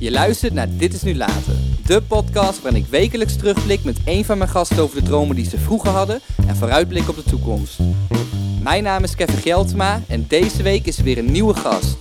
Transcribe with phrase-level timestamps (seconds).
[0.00, 1.54] Je luistert naar Dit is Nu Later.
[1.86, 5.48] De podcast waarin ik wekelijks terugblik met een van mijn gasten over de dromen die
[5.48, 7.78] ze vroeger hadden en vooruitblik op de toekomst.
[8.62, 11.96] Mijn naam is Kevin Geltema en deze week is er weer een nieuwe gast.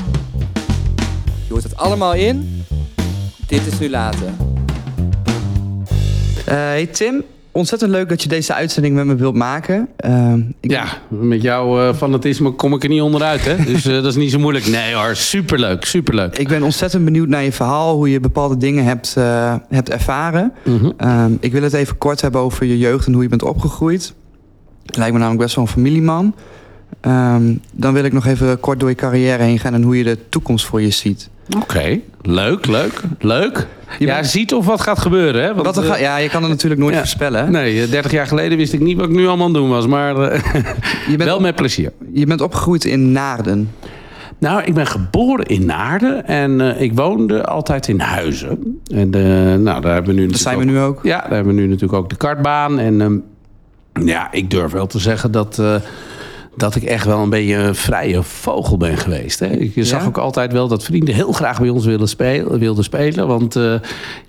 [1.48, 2.66] Je hoort het allemaal in
[3.48, 4.34] Dit is Nu Later.
[6.46, 9.88] Eh, hey Tim, ontzettend leuk dat je deze uitzending met me wilt maken.
[10.06, 10.72] Uh, ik...
[10.72, 13.46] Ja, met jouw uh, fanatisme kom ik er niet onderuit.
[13.46, 13.56] Hè?
[13.64, 14.68] dus uh, dat is niet zo moeilijk.
[14.68, 16.38] Nee hoor, superleuk, superleuk.
[16.38, 20.54] Ik ben ontzettend benieuwd naar je verhaal, hoe je bepaalde dingen hebt, uh, hebt ervaren.
[20.64, 21.38] Mm -hmm.
[21.40, 24.14] ik wil het even kort hebben over je jeugd en hoe je bent opgegroeid.
[24.86, 26.36] Het lijkt me namelijk best wel een familieman.
[27.02, 30.04] Um, dan wil ik nog even kort door je carrière heen gaan en hoe je
[30.04, 31.30] de toekomst voor je ziet.
[31.56, 32.04] Oké, okay.
[32.22, 33.68] leuk, leuk, leuk.
[34.00, 35.44] Je ja, ziet of wat gaat gebeuren.
[35.44, 35.54] Hè?
[35.54, 37.52] Want, wat er ga, ja, je kan het natuurlijk nooit ja, voorspellen.
[37.52, 39.88] Nee, 30 jaar geleden wist ik niet wat ik nu allemaal aan doen was.
[39.88, 40.42] Maar uh,
[41.08, 41.92] je bent wel met plezier.
[42.14, 43.72] Je bent opgegroeid in Naarden.
[44.38, 48.82] Nou, ik ben geboren in Naarden en uh, ik woonde altijd in Huizen.
[48.94, 50.28] En uh, nou, daar hebben we nu.
[50.28, 51.00] Dat zijn we nu ook.
[51.04, 52.80] Ja, daar hebben we nu natuurlijk ook de kartbaan.
[52.80, 53.24] En um,
[54.06, 55.62] ja, ik durf wel te zeggen dat
[56.60, 59.40] dat ik echt wel een beetje een vrije vogel ben geweest.
[59.40, 59.48] Hè.
[59.48, 62.60] Ik zag ook altijd wel dat vrienden heel graag bij ons wilden spelen.
[62.60, 63.74] Wilden spelen want uh,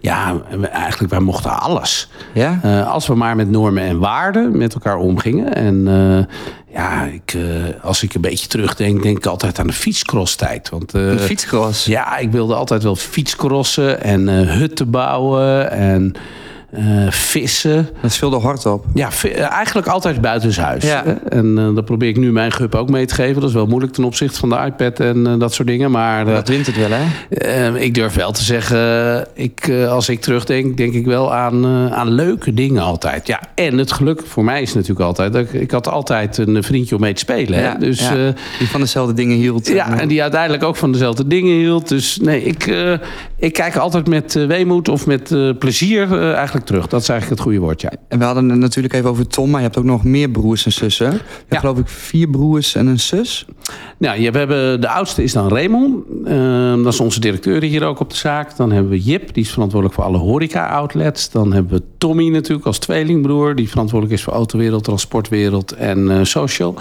[0.01, 0.43] ja,
[0.73, 2.09] eigenlijk wij mochten alles.
[2.35, 2.61] Ja?
[2.65, 5.55] Uh, als we maar met normen en waarden met elkaar omgingen.
[5.55, 6.25] En uh,
[6.75, 7.37] ja, ik,
[7.83, 10.69] als ik een beetje terugdenk, denk ik altijd aan de fietscross-tijd.
[10.69, 11.85] Want, de fietscross?
[11.85, 16.15] Ja, ik wilde altijd wel fietscrossen en hutten bouwen en...
[16.79, 17.89] Uh, vissen.
[18.03, 18.85] Dat speelde hard op.
[18.95, 19.09] Ja,
[19.51, 20.85] eigenlijk altijd buitenshuis.
[20.85, 21.05] Ja.
[21.29, 23.41] En uh, dat probeer ik nu mijn gup ook mee te geven.
[23.41, 25.91] Dat is wel moeilijk ten opzichte van de iPad en uh, dat soort dingen.
[25.91, 27.79] Maar dat wint het wel, hè?
[27.79, 32.55] ik durf wel te zeggen, ik, als ik terugdenk, denk ik wel aan, aan leuke
[32.55, 33.27] dingen altijd.
[33.27, 35.33] Ja, en het geluk voor mij is natuurlijk altijd...
[35.33, 37.61] Dat ik, ik had altijd een vriendje om mee te spelen.
[37.61, 37.79] Ja, hè?
[37.79, 38.35] Dus, ja.
[38.59, 39.69] die van dezelfde dingen hield.
[39.69, 41.89] Ja, en die uiteindelijk ook van dezelfde dingen hield.
[41.89, 42.75] Dus nee, ik,
[43.37, 46.87] ik kijk altijd met weemoed of met plezier eigenlijk terug.
[46.87, 47.93] Dat is eigenlijk het goede woord, ja.
[48.09, 50.65] En we hadden het natuurlijk even over Tom, maar je hebt ook nog meer broers
[50.65, 51.11] en zussen.
[51.11, 51.25] Je ja.
[51.49, 53.47] hebt geloof ik vier broers en een zus.
[53.99, 56.05] Nou, we hebben, de oudste is dan Raymond.
[56.25, 58.57] Uh, dat is onze directeur hier ook op de zaak.
[58.57, 61.31] Dan hebben we Jip, die is verantwoordelijk voor alle horeca-outlets.
[61.31, 63.55] Dan hebben we Tommy natuurlijk als tweelingbroer.
[63.55, 66.75] Die verantwoordelijk is voor autowereld, transportwereld en uh, social.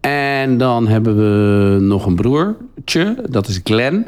[0.00, 4.06] En dan hebben we nog een broertje, dat is Glenn.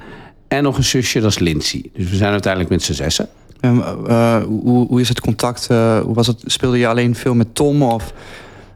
[0.49, 1.91] En nog een zusje, dat is Lindsay.
[1.95, 3.29] Dus we zijn uiteindelijk met z'n zessen.
[3.65, 5.69] Uh, hoe, hoe, is het contact?
[5.71, 6.43] Uh, hoe was het?
[6.47, 7.83] Speelde je alleen veel met Tom?
[7.83, 8.13] Of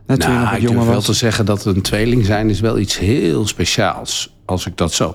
[0.06, 2.98] net nou, nog ik durf wel te zeggen dat een tweeling zijn is wel iets
[2.98, 4.34] heel speciaals.
[4.44, 5.14] Als ik dat zo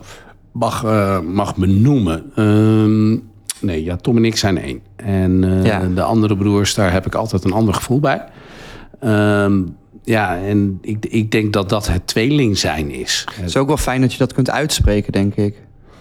[0.52, 2.32] mag, uh, mag benoemen.
[2.36, 3.12] Ehm,
[3.66, 4.82] nee, ja, Tom en ik zijn één.
[4.96, 5.88] En ja.
[5.96, 8.24] de andere broers, daar heb ik altijd een ander gevoel bij.
[9.04, 13.26] Um, ja, en ik, ik denk dat dat het tweeling zijn is.
[13.36, 15.56] Het is ook wel fijn dat je dat kunt uitspreken, denk ik.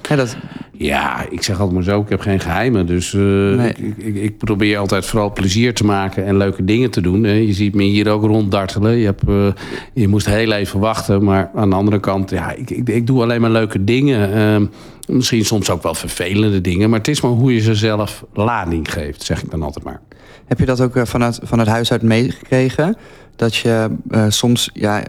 [0.09, 0.37] Ja, dat...
[0.73, 2.87] ja, ik zeg altijd maar zo, ik heb geen geheimen.
[2.87, 3.23] Dus uh,
[3.57, 3.69] nee.
[3.69, 7.23] ik, ik, ik, probeer altijd vooral plezier te maken en leuke dingen te doen.
[7.23, 8.97] Je ziet me hier ook ronddartelen.
[8.97, 9.47] Je, hebt, uh,
[9.95, 11.25] je moest heel even wachten.
[11.25, 14.37] Maar aan de andere kant, ja, ik, ik, ik doe alleen maar leuke dingen.
[14.63, 14.69] Uh,
[15.15, 16.91] misschien soms ook wel vervelende dingen.
[16.91, 20.01] Maar het is maar hoe je ze zelf lading geeft, zeg ik dan altijd maar.
[20.47, 22.97] Heb je dat ook eh, vanuit, vanuit huis uit meegekregen?
[23.37, 23.91] Dat je
[24.29, 25.03] soms ja,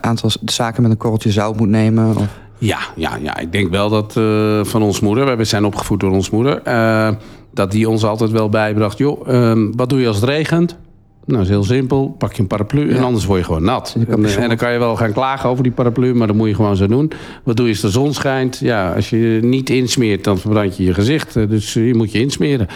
[0.00, 2.16] aantal zaken met een korreltje zout moet nemen?
[2.16, 2.28] Of?
[2.60, 6.10] Ja, ja, ja, ik denk wel dat uh, van ons moeder, we zijn opgevoed door
[6.10, 7.10] ons moeder, uh,
[7.54, 8.98] dat die ons altijd wel bijbracht.
[8.98, 10.76] Joh, uh, wat doe je als het regent?
[11.24, 12.14] Nou, dat is heel simpel.
[12.18, 12.96] Pak je een paraplu ja.
[12.96, 13.96] en anders word je gewoon nat.
[14.08, 16.54] En, en, dan kan je wel gaan klagen over die paraplu, maar dat moet je
[16.54, 17.12] gewoon zo doen.
[17.44, 18.58] Wat doe je als de zon schijnt?
[18.58, 21.34] Ja, als je niet insmeert, dan verbrand je je gezicht.
[21.34, 22.66] Dus je moet je insmeren.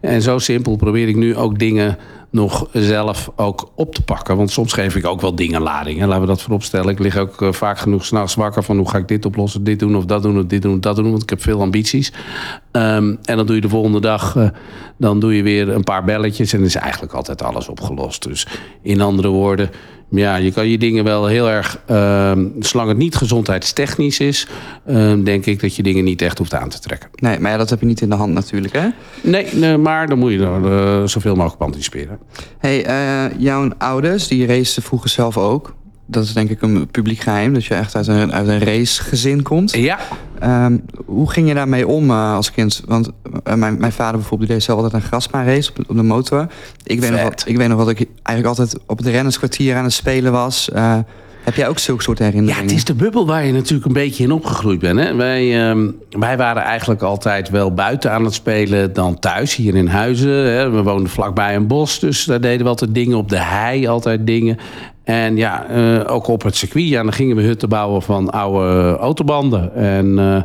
[0.00, 1.98] En zo simpel probeer ik nu ook dingen
[2.30, 4.36] nog zelf ook op te pakken.
[4.36, 6.00] Want soms geef ik ook wel dingen lading.
[6.00, 6.88] Laten we dat voorop stellen.
[6.88, 9.78] Ik lig ook uh, vaak genoeg s'nachts wakker van hoe ga ik dit oplossen, dit
[9.78, 11.10] doen of dat doen of dit doen of dat doen.
[11.10, 12.12] Want ik heb veel ambities.
[12.72, 14.48] Um, en dan doe je de volgende dag, uh,
[14.96, 18.22] dan doe je weer een paar belletjes en is eigenlijk altijd alles opgelost.
[18.22, 18.46] Dus
[18.82, 19.70] in andere woorden,
[20.10, 24.46] ja, je kan je dingen wel heel erg, uh, zolang het niet gezondheidstechnisch is,
[24.86, 27.10] uh, denk ik dat je dingen niet echt hoeft aan te trekken.
[27.14, 28.88] Nee, maar ja, dat heb je niet in de hand natuurlijk, hè?
[29.22, 32.18] Nee, nee maar dan moet je er uh, zoveel mogelijk op anticiperen.
[32.58, 35.74] hey, eh, jouw ouders, die racen vroeger zelf ook
[36.10, 39.42] dat is denk ik een publiek geheim, dat je echt uit een, uit een racegezin
[39.42, 39.72] komt.
[39.72, 39.98] Ja.
[40.44, 42.82] Um, hoe ging je daarmee om uh, als kind?
[42.86, 43.10] Want
[43.46, 46.46] uh, mijn, mijn vader bijvoorbeeld die deed zelf altijd een grasbaanrace op, op de motor.
[46.84, 49.84] Ik weet, nog wat, ik weet nog wat ik eigenlijk altijd op het rennerskwartier aan
[49.84, 50.70] het spelen was.
[50.74, 50.98] Uh,
[51.44, 52.56] heb jij ook zulke soort herinneringen?
[52.56, 54.98] Ja, het is de bubbel waar je natuurlijk een beetje in opgegroeid bent.
[54.98, 55.14] Hè?
[55.14, 59.86] Wij, um, wij waren eigenlijk altijd wel buiten aan het spelen dan thuis, hier in
[59.86, 60.52] Huizen.
[60.52, 60.70] Hè?
[60.70, 64.26] We woonden vlakbij een bos, dus daar deden we altijd dingen op de hei, altijd
[64.26, 64.58] dingen.
[65.10, 66.88] En ja, uh, ook op het circuit.
[66.88, 69.74] Ja, dan gingen we hutten bouwen van oude autobanden.
[69.74, 70.42] En uh,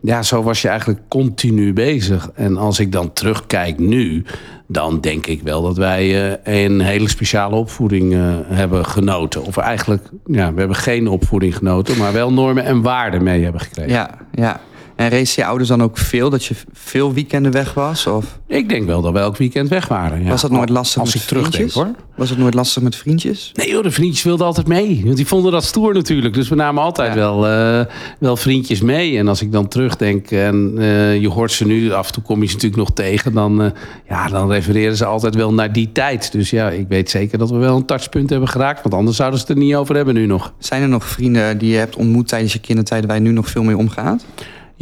[0.00, 2.30] ja, zo was je eigenlijk continu bezig.
[2.34, 4.24] En als ik dan terugkijk nu,
[4.66, 9.44] dan denk ik wel dat wij eh, een hele speciale opvoeding eh, hebben genoten.
[9.44, 13.60] Of eigenlijk, ja, we hebben geen opvoeding genoten, maar wel normen en waarden mee hebben
[13.60, 13.92] gekregen.
[13.92, 14.60] Ja, ja.
[15.02, 16.30] En race je ouders dan ook veel?
[16.30, 18.06] Dat je veel weekenden weg was?
[18.06, 20.22] Of Ik denk wel dat we elk weekend weg waren.
[20.22, 20.28] Ja.
[20.28, 21.82] was dat nooit lastig Als met ik terugdenk vriendjes?
[21.82, 21.94] hoor.
[22.16, 23.50] Was het nooit lastig met vriendjes?
[23.54, 25.02] Nee joh, de vriendjes wilden altijd mee.
[25.04, 26.34] Want die vonden dat stoer natuurlijk.
[26.34, 27.18] Dus we namen altijd Ja.
[27.18, 27.86] wel, eh,
[28.18, 29.18] wel vriendjes mee.
[29.18, 32.40] En als ik dan terugdenk en eh, je hoort ze nu, af en toe kom
[32.40, 33.32] je ze natuurlijk nog tegen.
[33.32, 33.70] Dan, eh,
[34.08, 36.32] ja, dan refereren ze altijd wel naar die tijd.
[36.32, 38.82] Dus ja, ik weet zeker dat we wel een touchpunt hebben geraakt.
[38.82, 40.52] Want anders zouden ze het er niet over hebben nu nog.
[40.58, 43.06] Zijn er nog vrienden die je hebt ontmoet tijdens je kindertijd...
[43.06, 44.24] waar je nu nog veel mee omgaat?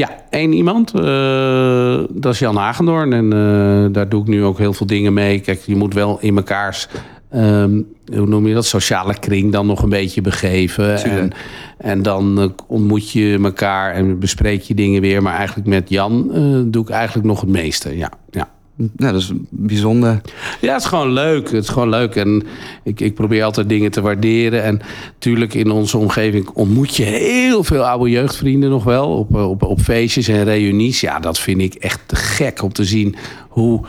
[0.00, 0.94] Ja, één iemand.
[0.94, 3.12] eh, dat is Jan Hagendoorn.
[3.12, 5.40] En eh, daar doe ik nu ook heel veel dingen mee.
[5.40, 6.88] Kijk, je moet wel in mekaars...
[7.30, 7.80] ehm,
[8.16, 8.64] hoe noem je dat?
[8.66, 10.94] Sociale kring dan nog een beetje begeven.
[10.96, 11.34] En, Tuurlijk.
[11.78, 15.22] en dan eh, ontmoet je elkaar en bespreek je dingen weer.
[15.22, 16.30] Maar eigenlijk met Jan
[16.66, 17.96] doe ik eigenlijk nog het meeste.
[17.96, 18.48] Ja, ja.
[18.96, 20.20] Nou, dat is bijzonder.
[20.60, 21.50] Ja, het is gewoon leuk.
[21.50, 22.16] Het is gewoon leuk.
[22.16, 22.42] En
[22.82, 24.62] ik, ik probeer altijd dingen te waarderen.
[24.62, 24.80] En
[25.12, 29.16] natuurlijk in onze omgeving ontmoet je heel veel oude jeugdvrienden nog wel.
[29.18, 31.00] Op, eh, op, op feestjes en reunies.
[31.00, 33.16] Ja, dat vind ik echt te gek om te zien
[33.48, 33.80] hoe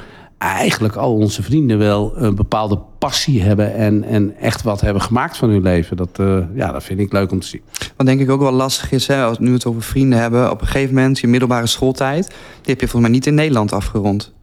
[0.42, 3.74] eigenlijk al onze vrienden wel een bepaalde passie hebben.
[3.74, 5.98] En, en echt wat hebben gemaakt van hun leven.
[5.98, 7.62] Dat, eh, ja, dat vind ik leuk om te zien.
[7.98, 10.52] Wat denk ik ook wel lastig is, hè, als we nu het over vrienden hebben...
[10.52, 12.28] op een gegeven moment, je middelbare schooltijd...
[12.28, 14.34] die heb je volgens mij niet in Nederland afgerond.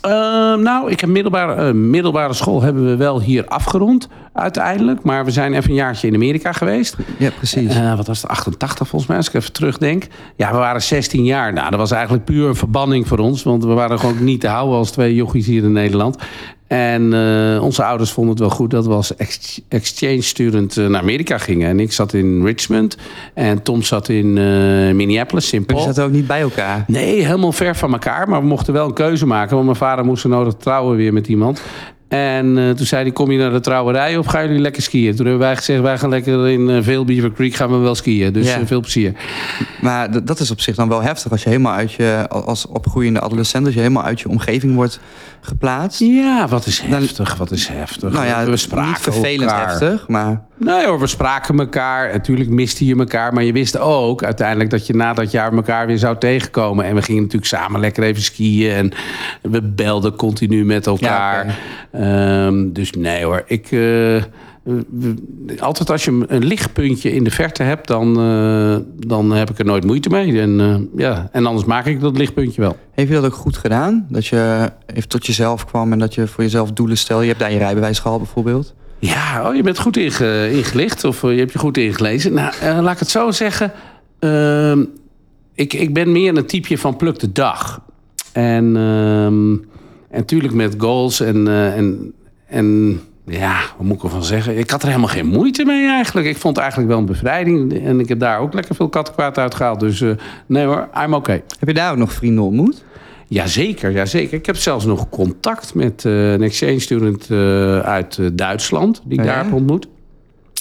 [0.00, 5.02] Ehm, nou, ik heb middelbare, eh, middelbare school hebben we wel hier afgerond uiteindelijk.
[5.02, 6.96] Maar we zijn even een jaartje in Amerika geweest.
[7.18, 7.74] Ja, precies.
[7.74, 10.06] Eh, wat was het, 88 volgens mij, als ik even terugdenk.
[10.36, 11.52] Ja, we waren 16 jaar.
[11.52, 13.42] Nou, dat was eigenlijk puur een verbanning voor ons.
[13.42, 16.18] Want we waren gewoon niet te houden als twee jochies hier in Nederland.
[16.66, 20.86] En eh, onze ouders vonden het wel goed dat we als ex- exchange student eh,
[20.86, 21.68] naar Amerika gingen.
[21.68, 22.96] En ik zat in Richmond.
[23.34, 24.44] En Tom zat in eh,
[24.94, 25.50] Minneapolis.
[25.52, 25.82] Maar die Paul.
[25.86, 26.84] zaten ook niet bij elkaar.
[26.86, 28.28] Nee, helemaal ver van elkaar.
[28.28, 29.52] Maar we mochten wel een keuze maken.
[29.54, 31.62] Want mijn vader moest zo nodig trouwen weer met iemand.
[32.08, 35.16] En eh, toen zei hij, kom je naar de trouwerij of gaan jullie lekker skiën?
[35.16, 37.94] Toen hebben wij gezegd, wij gaan lekker in uh, Veel Beaver Creek gaan we wel
[37.94, 38.32] skiën.
[38.32, 38.58] Dus Ja.
[38.60, 39.12] eh, veel plezier.
[39.80, 43.20] Maar dat is op zich dan wel heftig als je helemaal uit je, als opgroeiende
[43.20, 45.00] adolescent, als je helemaal uit je omgeving wordt
[45.40, 46.00] geplaatst.
[46.00, 48.12] Ja, wat is heftig, wat is heftig.
[48.12, 49.68] Nou ja, we spraken niet vervelend elkaar.
[49.68, 52.12] heftig, maar Nee hoor, we spraken elkaar.
[52.12, 53.32] Natuurlijk miste je elkaar.
[53.32, 56.84] Maar je wist ook uiteindelijk dat je na dat jaar elkaar weer zou tegenkomen.
[56.84, 58.70] En we gingen natuurlijk samen lekker even skiën.
[58.72, 58.92] En
[59.42, 61.58] we belden continu met elkaar.
[61.96, 63.64] Ehm, dus nee hoor, ik...
[63.64, 63.70] eh,
[64.90, 65.14] we-
[65.58, 68.76] altijd als je een lichtpuntje in de verte hebt, dan, eh,
[69.06, 70.40] dan heb ik er nooit moeite mee.
[70.40, 72.76] En, eh, ja, en anders maak ik dat lichtpuntje wel.
[72.92, 74.06] heeft je dat ook goed gedaan?
[74.10, 77.22] Dat je even tot jezelf kwam en dat je voor jezelf doelen stelde.
[77.22, 78.74] Je hebt daar je rijbewijs gehad bijvoorbeeld.
[78.98, 82.32] Ja, oh, je bent goed inge- ingelicht of eh, je hebt je goed ingelezen.
[82.32, 83.72] Nou, eh, laat ik het zo zeggen.
[84.18, 84.84] Ehm,
[85.54, 87.80] ik, ik ben meer een typeje van pluk de dag.
[88.32, 89.52] En, ehm,
[90.16, 92.12] en natuurlijk met goals en, eh, en,
[92.46, 94.58] en ja, wat moet ik ervan zeggen?
[94.58, 96.26] Ik had er helemaal geen moeite mee eigenlijk.
[96.26, 97.84] Ik vond het eigenlijk wel een bevrijding.
[97.84, 99.80] En ik heb daar ook lekker veel kattenkwaad uit gehaald.
[99.80, 100.10] Dus eh,
[100.46, 101.42] nee hoor, I'm okay.
[101.58, 102.84] Heb je daar ook nog vrienden ontmoet?
[103.28, 104.38] Jazeker, jazeker.
[104.38, 107.30] Ik heb zelfs nog contact met eh, een exchange student
[107.84, 109.32] uit Duitsland, die ik Oh ja?
[109.34, 109.88] daar heb ontmoet.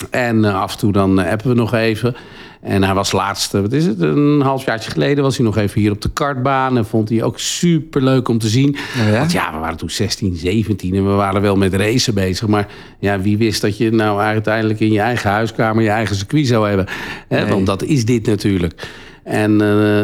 [0.10, 2.16] En eh, af en toe dan eh, appen we nog even.
[2.62, 5.24] En hij was laatst, eh, wat is het, een halfjaartje geleden...
[5.24, 6.78] was hij nog even hier op de kartbaan.
[6.78, 8.76] En vond hij ook super leuk om te zien.
[9.02, 9.20] Oh ja?
[9.20, 12.48] Want ja, we waren toen 16, 17 en we waren wel met racen bezig.
[12.48, 12.68] Maar
[13.00, 15.84] ja, wie wist dat je nou uiteindelijk in je eigen huiskamer...
[15.84, 16.86] je eigen circuit zou hebben.
[17.28, 17.40] Hè?
[17.40, 17.50] Nee.
[17.50, 18.88] Want dat is dit natuurlijk.
[19.24, 19.58] En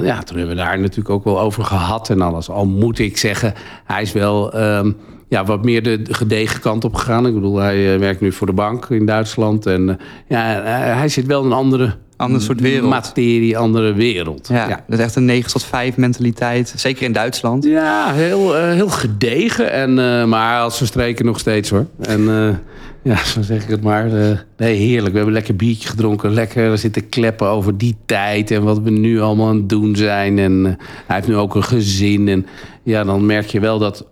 [0.03, 2.49] ja, toen hebben we daar natuurlijk ook wel over gehad en alles.
[2.49, 3.53] Al moet ik zeggen,
[3.85, 4.91] hij is wel ehm,
[5.31, 7.27] ja, wat meer de de gedegen kant op gegaan.
[7.27, 9.65] Ik bedoel, hij eh, werkt nu voor de bank in Duitsland.
[9.65, 9.95] En eh,
[10.27, 11.93] ja, hij- hij zit wel in een andere...
[12.17, 12.89] Ander soort wereld.
[12.89, 14.47] Materie, andere wereld.
[14.47, 14.83] Ja, ja.
[14.87, 16.73] dat is echt een 9 tot 5 mentaliteit.
[16.75, 17.63] Zeker in Duitsland.
[17.63, 19.71] Ja, heel, eh, heel gedegen.
[19.71, 21.85] En, eh, maar als ze streken nog steeds hoor.
[22.01, 22.55] En eh,
[23.03, 24.05] ja, zo zeg ik het maar.
[24.21, 25.09] Eh, nee, heerlijk.
[25.11, 26.33] We hebben lekker biertje gedronken.
[26.33, 28.51] Lekker zitten kleppen over die tijd.
[28.51, 30.39] En wat we nu allemaal aan het doen zijn.
[30.39, 30.71] En eh,
[31.07, 32.27] hij heeft nu ook een gezin.
[32.27, 32.45] En
[32.83, 34.05] ja, dan merk je wel dat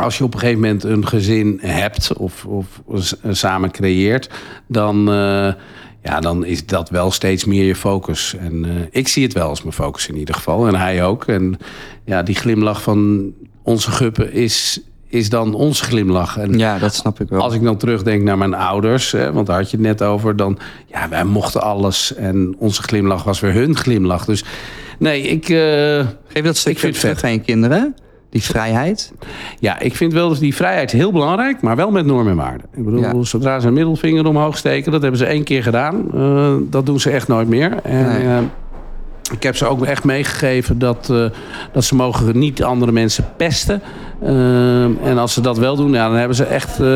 [0.00, 2.12] als je op een gegeven moment een gezin hebt.
[2.16, 4.30] Of, of s- samen creëert.
[4.66, 5.12] Dan...
[5.12, 5.52] eh,
[6.04, 8.34] ja, dan is dat wel steeds meer je focus.
[8.38, 10.66] En eh, ik zie het wel als mijn focus in ieder geval.
[10.66, 11.24] En hij ook.
[11.26, 11.58] En
[12.04, 13.30] ja, die glimlach van
[13.62, 16.38] onze guppen is, is dan onze glimlach.
[16.38, 17.40] En Ja, dat snap ik wel.
[17.42, 20.36] als ik dan terugdenk naar mijn ouders, hè, want daar had je het net over,
[20.36, 22.14] dan ja, wij mochten alles.
[22.14, 24.24] En onze glimlach was weer hun glimlach.
[24.24, 24.44] Dus
[24.98, 27.94] nee, ik, eh, Geef dat stukje vind terug aan je kinderen.
[28.32, 29.12] Die vrijheid.
[29.58, 32.66] ja, ik vind wel dat die vrijheid heel belangrijk, maar wel met normen en waarden.
[32.76, 33.22] Ik bedoel, Ja.
[33.22, 36.06] zodra ze een middelvinger omhoog steken, dat hebben ze één keer gedaan.
[36.14, 37.72] eh, dat doen ze echt nooit meer.
[37.82, 38.46] En, Nee.
[39.32, 41.26] Eh, Ik heb ze ook echt meegegeven dat, uh,
[41.72, 43.82] dat ze mogen niet andere mensen pesten.
[44.22, 46.86] Uh, en als ze dat wel doen, ja, dan hebben ze echt uh,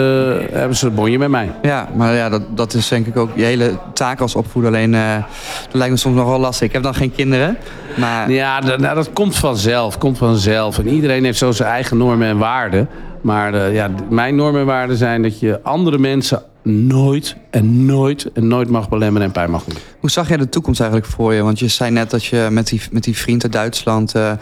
[0.52, 1.50] hebben ze een bonje met mij.
[1.62, 4.70] Ja, maar ja, dat, dat is denk ik ook je hele taak als opvoeder.
[4.70, 6.66] Alleen dat lijkt me soms nog wel lastig.
[6.66, 7.56] Ik heb dan geen kinderen.
[7.96, 8.30] Maar...
[8.30, 9.98] Ja, dat, nou, dat komt vanzelf.
[9.98, 10.78] Komt vanzelf.
[10.78, 12.88] En iedereen heeft zo zijn eigen normen en waarden.
[13.20, 18.48] Maar ja, mijn normen en waarden zijn dat je andere mensen nooit en nooit en
[18.48, 19.78] nooit mag belemmeren en pijn mag doen.
[20.06, 21.42] Hoe zag jij de toekomst eigenlijk voor je?
[21.42, 24.16] Want je zei net dat je met die, met die vriend uit Duitsland...
[24.16, 24.32] Uh,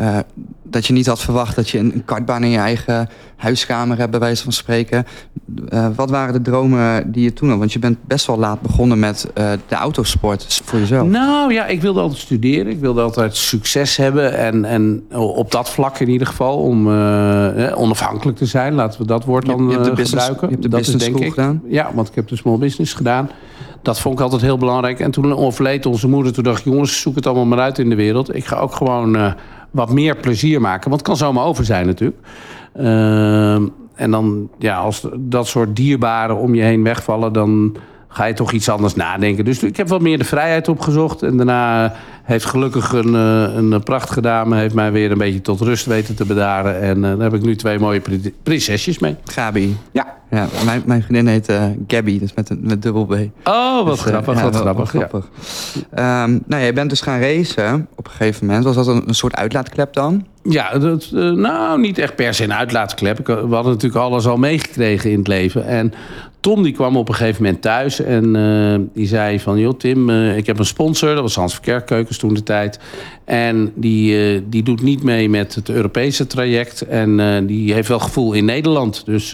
[0.00, 0.18] uh,
[0.62, 4.20] dat je niet had verwacht dat je een, kartbaan in je eigen huiskamer hebt, bij
[4.20, 5.06] wijze van spreken.
[5.72, 7.58] Uh, wat waren de dromen die je toen had?
[7.58, 9.26] Want je bent best wel laat begonnen met
[9.68, 11.08] de autosport voor jezelf.
[11.08, 12.72] Nou ja, ik wilde altijd studeren.
[12.72, 14.36] Ik wilde altijd succes hebben.
[14.36, 16.88] En, en op dat vlak in ieder geval, om
[17.74, 18.74] onafhankelijk te zijn.
[18.74, 20.48] Laten we dat woord dan je, je hebt de business, gebruiken.
[20.48, 21.62] Je hebt de dat business is, denk ik, gedaan?
[21.68, 23.30] Ja, want ik heb de small business gedaan.
[23.86, 25.00] Dat vond ik altijd heel belangrijk.
[25.00, 26.32] En toen overleed onze moeder.
[26.32, 28.34] Toen dacht ik, jongens, zoek het allemaal maar uit in de wereld.
[28.34, 29.32] Ik ga ook gewoon uh,
[29.70, 30.88] wat meer plezier maken.
[30.88, 32.18] Want het kan zomaar over zijn natuurlijk.
[32.76, 33.54] Uh,
[33.94, 37.32] en dan, ja, als dat soort dierbaren om je heen wegvallen...
[37.32, 37.76] dan
[38.16, 39.44] ga je toch iets anders nadenken.
[39.44, 41.22] Dus ik heb wat meer de vrijheid opgezocht.
[41.22, 41.92] En daarna
[42.22, 44.56] heeft gelukkig een, eh, een prachtige dame...
[44.56, 46.80] heeft mij weer een beetje tot rust weten te bedaren.
[46.80, 48.02] En uh, daar heb ik nu twee mooie
[48.42, 49.16] prinsesjes mee.
[49.24, 49.76] Gabi.
[49.92, 50.14] Ja.
[50.30, 53.12] Ja, mijn, mijn vriendin heet uh, Gabby, dus met, een, met dubbel B.
[53.44, 54.92] Oh, wat dus, grappig, uh, ja, wat grappig.
[54.92, 55.28] Wat grappig.
[55.94, 56.22] Ja.
[56.22, 58.64] Um, nou, jij bent dus gaan racen op een gegeven moment.
[58.64, 60.26] Was dat een, een soort uitlaatklep dan?
[60.42, 63.26] Ja, dat, uh, nou, niet echt per se een uitlaatklep.
[63.26, 65.66] We hadden natuurlijk alles al meegekregen in het leven.
[65.66, 65.92] En
[66.46, 69.58] Tom die kwam op een gegeven moment thuis en uh, die zei van...
[69.58, 72.78] joh Tim, uh, ik heb een sponsor, dat was Hans Verkerkeukens toen de tijd.
[73.26, 76.82] En die, uh, die doet niet mee met het Europese traject.
[76.82, 79.02] En die heeft wel gevoel in Nederland.
[79.04, 79.30] Dus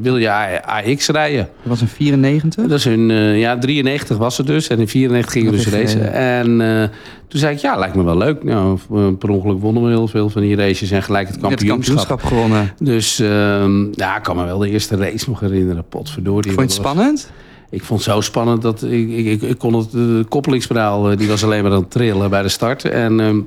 [0.00, 1.48] wil je AX rijden?
[1.62, 2.66] Dat was in 94?
[2.66, 4.68] Dat is in, ja, 93 was het dus.
[4.68, 6.12] En in 94 gingen we dus racen.
[6.12, 6.90] En
[7.28, 8.44] toen zei ik, ja, lijkt me wel leuk.
[8.44, 8.78] Nou,
[9.18, 11.68] per ongeluk wonnen we heel veel van die races en gelijk het kampioenschap.
[11.68, 12.72] Het kampioenschap gewonnen.
[12.78, 15.84] Dus ehm, ja, ik kan me wel de eerste race nog herinneren.
[15.88, 16.52] Potverdorie.
[16.52, 17.30] Vond je het spannend?
[17.74, 21.28] Ik vond het zo spannend dat ik, ik, ik, kon het, de koppelingspedaal, eh, die
[21.28, 22.84] was alleen maar aan het trillen bij de start.
[22.84, 23.40] En ehm,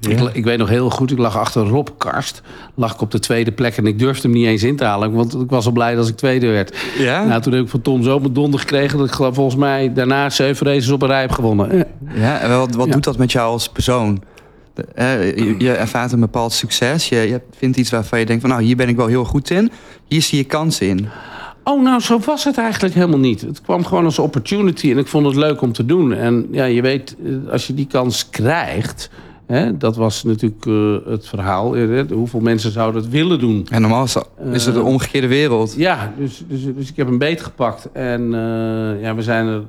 [0.00, 2.42] ik, ik, weet nog heel goed, ik lag achter Rob Karst.
[2.74, 5.12] Lag ik op de tweede plek en ik durfde hem niet eens in te halen.
[5.12, 6.76] Want ik was al blij als ik tweede werd.
[6.98, 7.24] Ja?
[7.24, 8.98] Nou, toen heb ik van Tom zo mijn donder gekregen...
[8.98, 11.86] dat ik volgens mij daarna zeven races op een rij heb gewonnen.
[12.14, 14.22] Ja, en wat, wat doet dat met jou als persoon?
[14.96, 17.08] Je, je, ervaart een bepaald succes.
[17.08, 18.50] Je, je, vindt iets waarvan je denkt van...
[18.50, 19.70] nou, hier ben ik wel heel goed in.
[20.08, 21.08] Hier zie je kansen in.
[21.64, 23.40] Oh, nou, zo was het eigenlijk helemaal niet.
[23.40, 26.12] Het kwam gewoon als opportunity en ik vond het leuk om te doen.
[26.12, 29.10] En ja, je weet, eh, als je die kans krijgt...
[29.46, 31.72] Hè, dat was natuurlijk uh, het verhaal.
[31.72, 33.66] Hè, hoeveel mensen zouden het willen doen?
[33.70, 34.16] En normaal is,
[34.52, 35.74] is het een omgekeerde wereld.
[35.76, 37.92] Ja, dus, dus, dus ik heb een beet gepakt.
[37.92, 39.62] En uh, ja, we zijn er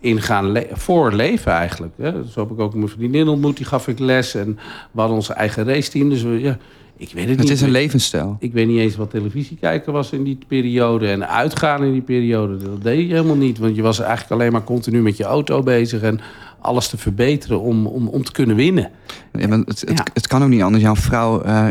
[0.00, 1.92] in gaan le voor leven eigenlijk.
[1.96, 2.12] Hè.
[2.24, 3.56] Zo heb ik ook mijn vriendin ontmoet.
[3.56, 4.34] Die gaf ik les.
[4.34, 4.58] En
[4.90, 6.08] we hadden onze eigen raceteam.
[6.08, 6.56] Dus we, ja,
[6.96, 7.48] ik weet het, het niet.
[7.48, 8.36] Het is een levensstijl.
[8.38, 11.08] Ik weet niet eens wat televisie kijken was in die periode.
[11.08, 12.56] En uitgaan in die periode.
[12.56, 13.58] Dat deed je helemaal niet.
[13.58, 16.02] Want je was eigenlijk alleen maar continu met je auto bezig.
[16.02, 16.20] En
[16.60, 18.90] alles te verbeteren om, om, om te kunnen winnen.
[19.32, 20.04] Ja, het, het, ja.
[20.12, 20.82] het, kan ook niet anders.
[20.82, 21.66] Jouw vrouw, uh,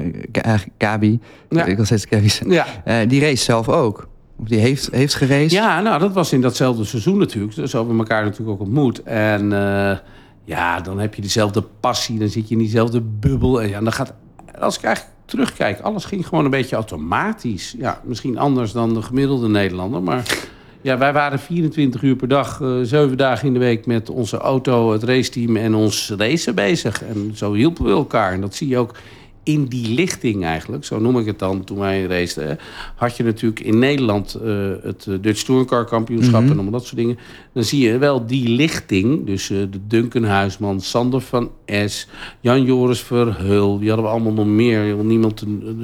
[0.78, 1.66] Gabi, ja.
[1.66, 2.66] ik wil steeds Gabi ja.
[2.88, 4.08] Uh, die race zelf ook.
[4.36, 5.52] Of die heeft, heeft geraced?
[5.52, 7.56] Ja, nou, dat was in datzelfde seizoen natuurlijk.
[7.56, 9.04] Dus hebben we elkaar natuurlijk ook ontmoet.
[9.04, 9.98] En uh,
[10.44, 12.20] ja, dan heb je dezelfde passie.
[12.20, 13.62] Dan zit je in diezelfde bubbel.
[13.62, 14.14] En ja, dan gaat,
[14.60, 17.76] als ik eigenlijk terugkijk, alles ging gewoon een beetje automatisch.
[17.78, 20.54] Ja, misschien anders dan de gemiddelde Nederlander, maar...
[20.86, 24.38] Ja, wij waren 24 uur per dag, uh, zeven dagen in de week met onze
[24.38, 27.04] auto, het raceteam en ons racen bezig.
[27.04, 28.34] En zo hielpen we elkaar.
[28.34, 28.96] En dat zie je ook
[29.46, 32.60] in die lichting eigenlijk, zo noem ik het dan toen wij raceten,
[32.96, 36.52] had je natuurlijk in Nederland uh, het Dutch Touring kampioenschap mm -hmm.
[36.52, 37.18] en allemaal dat soort dingen.
[37.54, 41.52] Dan zie je wel die lichting, dus uh, de Duncan Huisman, Sander van
[41.86, 42.08] S,
[42.40, 45.76] Jan Joris Verheul, die hadden we allemaal nog meer, je wil niemand te,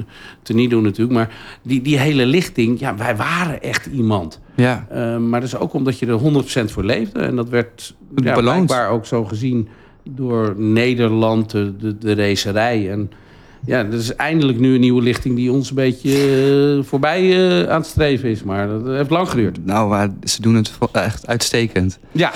[0.42, 4.40] te niet doen natuurlijk, maar die, die hele lichting, ja, wij waren echt iemand.
[4.56, 4.86] Ja.
[4.92, 6.20] Uh, maar dat is ook omdat je er
[6.68, 9.68] 100% voor leefde en dat werd ja, blijkbaar ook zo gezien
[10.04, 13.10] door Nederland, de, de, de racerij en
[13.64, 17.68] ja, er is eindelijk nu een nieuwe lichting die ons een beetje uh, voorbij uh,
[17.68, 18.42] aan het streven is.
[18.42, 19.66] Maar dat heeft lang geduurd.
[19.66, 21.98] Nou, maar ze doen het echt uitstekend.
[22.12, 22.32] Ja.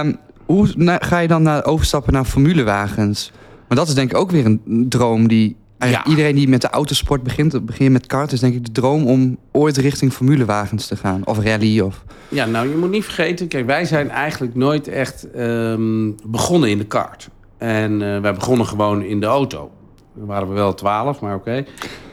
[0.00, 0.68] Um, hoe
[1.00, 3.30] ga je dan naar, overstappen naar formulewagens?
[3.68, 5.56] Maar dat is denk ik ook weer een droom die...
[5.78, 6.06] Ja.
[6.06, 9.38] Iedereen die met de autosport begint, begint met kart, is denk ik de droom om
[9.52, 11.26] ooit richting formulewagens te gaan.
[11.26, 11.80] Of rally.
[11.80, 12.04] Of...
[12.28, 16.78] Ja, nou je moet niet vergeten, kijk, wij zijn eigenlijk nooit echt um, begonnen in
[16.78, 17.28] de kart.
[17.58, 19.70] En uh, wij begonnen gewoon in de auto.
[20.14, 21.64] Dan waren we wel twaalf, maar oké.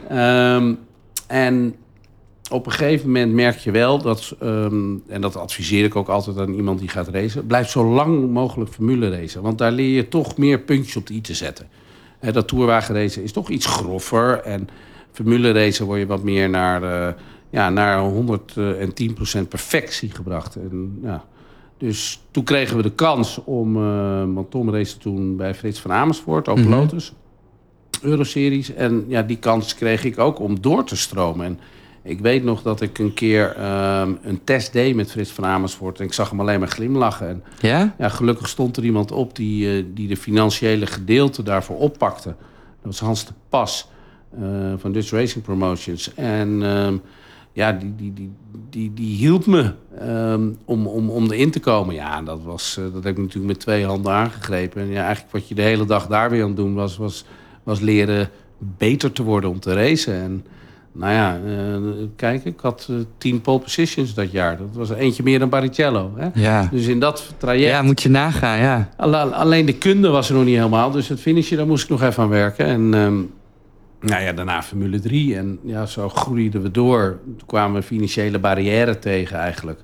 [0.08, 0.56] Okay.
[0.56, 0.79] Um,
[1.27, 1.75] en
[2.50, 6.38] op een gegeven moment merk je wel dat, ehm, en dat adviseer ik ook altijd
[6.38, 9.41] aan iemand die gaat racen, blijf zo lang mogelijk formule racen.
[9.41, 11.68] Want daar leer je toch meer puntjes op de i te zetten.
[12.20, 14.68] Hè, dat tourwagenracen is toch iets groffer en
[15.12, 17.13] formule racen word je wat meer naar, uh,
[17.50, 20.56] ja, naar 110% perfectie gebracht.
[20.56, 21.25] En, ja,
[21.77, 25.91] dus toen kregen we de kans om, uh, want Tom race toen bij Frits van
[25.91, 27.13] Amersfoort, Open mm Lotus,
[28.01, 28.74] Euroseries.
[28.74, 31.46] En ja, die kans kreeg ik ook om door te stromen.
[31.46, 31.60] En
[32.01, 33.50] ik weet nog dat ik een keer
[34.01, 36.00] um, een test deed met Frits van Amersfoort.
[36.00, 37.27] En ik zag hem alleen maar glimlachen.
[37.27, 37.96] En ja?
[37.98, 42.27] ja gelukkig stond er iemand op die, uh, die de financiële gedeelte daarvoor oppakte.
[42.27, 42.38] Dat
[42.82, 43.89] was Hans de Pas
[44.39, 46.13] uh, van Dutch Racing Promotions.
[46.13, 47.01] En um,
[47.53, 48.32] ja, die, die, die,
[48.70, 51.96] die, die hielp me um, om, om, om erin te komen.
[51.96, 54.82] Ja, dat, was, uh, dat heb ik natuurlijk met twee handen aangegrepen.
[54.82, 56.98] En ja, eigenlijk wat je de hele dag daar weer aan het doen was...
[56.98, 57.25] was,
[57.70, 58.30] was leren
[58.78, 60.14] beter te worden om te racen.
[60.14, 60.46] En
[60.92, 61.78] nou ja, uh,
[62.16, 64.58] kijk, ik had uh, tien pole positions dat jaar.
[64.58, 66.12] Dat was eentje meer dan Baricello.
[66.16, 66.28] Hè?
[66.34, 66.68] Ja.
[66.72, 67.72] Dus in dat traject...
[67.72, 68.90] Ja, moet je nagaan, ja.
[69.32, 70.92] Alleen de kunde was er nog niet helemaal.
[70.92, 72.66] Dus het finishje, daar moest ik nog even aan werken.
[72.66, 73.32] En um,
[74.02, 75.36] nou ja, daarna Formule 3.
[75.36, 77.20] En ja, zo groeiden we door.
[77.38, 79.80] Toen kwamen we financiële barrière tegen eigenlijk.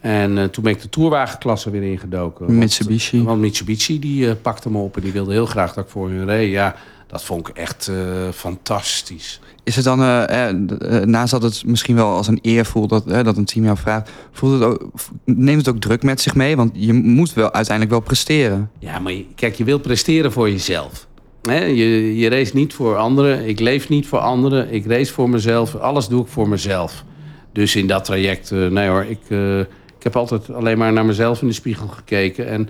[0.00, 2.58] En uh, toen ben ik de tourwagenklasse weer ingedoken.
[2.58, 3.16] Mitsubishi.
[3.16, 6.08] Want, want Mitsubishi die pakte me op en die wilde heel graag dat ik voor
[6.08, 6.50] hun reed.
[6.50, 6.74] Ja,
[7.12, 7.96] dat vond ik echt uh,
[8.34, 9.40] fantastisch.
[9.64, 13.08] Is het dan, uh, uh, naast dat het misschien wel als een eer voelt dat,
[13.08, 14.90] dat een team jou vraagt, voelt het ook,
[15.24, 16.56] neemt het ook druk met zich mee?
[16.56, 18.70] Want je moet wel uiteindelijk wel presteren.
[18.78, 21.06] Ja, maar je, kijk, je wilt presteren voor jezelf.
[21.42, 21.64] Hè?
[21.64, 25.74] Je, je race niet voor anderen, ik leef niet voor anderen, ik race voor mezelf,
[25.74, 27.04] alles doe ik voor mezelf.
[27.52, 29.20] Dus in dat traject, nee hoor, ik,
[29.98, 32.48] ik heb altijd alleen maar naar mezelf in de spiegel gekeken.
[32.48, 32.68] En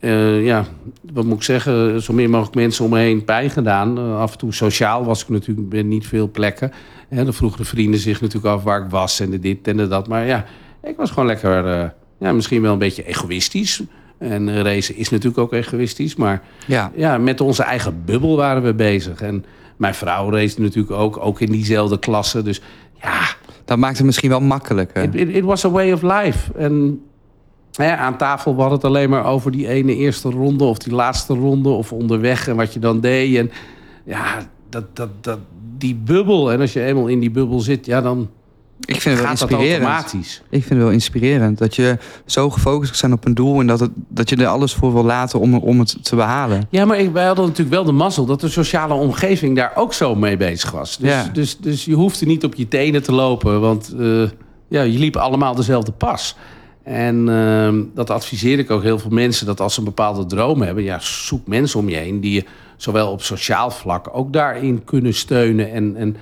[0.00, 0.64] uh, ja,
[1.12, 3.98] wat moet ik zeggen, zo min mogelijk mensen om me heen pijn gedaan.
[3.98, 6.72] Uh, af en toe sociaal was ik natuurlijk bij niet veel plekken.
[7.08, 9.76] En dan vroegen de vrienden zich natuurlijk af waar ik was en de dit en
[9.76, 10.08] de dat.
[10.08, 10.44] Maar ja,
[10.82, 11.84] ik was gewoon lekker, uh,
[12.18, 13.82] ja, misschien wel een beetje egoïstisch.
[14.18, 16.16] En racen is natuurlijk ook egoïstisch.
[16.16, 16.92] Maar ja.
[16.94, 19.20] ja, met onze eigen bubbel waren we bezig.
[19.20, 19.44] En
[19.76, 22.42] mijn vrouw race natuurlijk ook, ook in diezelfde klasse.
[22.42, 22.60] Dus
[23.02, 23.34] ja...
[23.64, 25.02] Dat maakt het misschien wel makkelijker.
[25.02, 26.52] It, it, it was a way of life.
[26.58, 27.00] En
[27.84, 31.34] ja, aan tafel was het alleen maar over die ene eerste ronde of die laatste
[31.34, 33.36] ronde of onderweg en wat je dan deed.
[33.36, 33.50] En
[34.04, 35.38] ja, dat, dat, dat,
[35.78, 36.52] die bubbel.
[36.52, 38.28] En als je eenmaal in die bubbel zit, ja, dan
[38.80, 39.84] ik vind het wel gaat dat inspirerend.
[39.84, 40.42] automatisch.
[40.50, 43.80] Ik vind het wel inspirerend dat je zo gefocust bent op een doel en dat,
[43.80, 46.66] het, dat je er alles voor wil laten om, om het te behalen.
[46.70, 49.92] Ja, maar ik, wij hadden natuurlijk wel de mazzel dat de sociale omgeving daar ook
[49.92, 50.96] zo mee bezig was.
[50.96, 51.30] Dus, Ja.
[51.32, 54.22] dus, dus je hoefde niet op je tenen te lopen, want eh,
[54.68, 56.36] ja, je liep allemaal dezelfde pas.
[56.86, 60.62] En ehm, dat adviseer ik ook heel veel mensen, dat als ze een bepaalde droom
[60.62, 62.44] hebben, ja, zoek mensen om je heen die je
[62.76, 66.16] zowel op sociaal vlak ook daarin kunnen steunen en, en,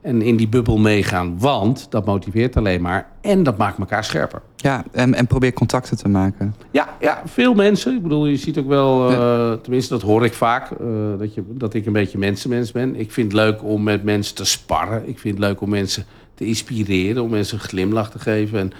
[0.00, 1.38] en in die bubbel meegaan.
[1.38, 4.42] Want dat motiveert alleen maar en dat maakt elkaar scherper.
[4.56, 6.54] Ja, en, en probeer contacten te maken.
[6.70, 7.94] Ja, ja, veel mensen.
[7.94, 10.78] Ik bedoel, je ziet ook wel, uh, tenminste dat hoor ik vaak, uh,
[11.18, 12.96] dat, je, dat ik een beetje mensenmens ben.
[12.96, 15.08] Ik vind het leuk om met mensen te sparren.
[15.08, 16.04] Ik vind het leuk om mensen
[16.34, 18.58] te inspireren, om mensen een glimlach te geven.
[18.58, 18.72] En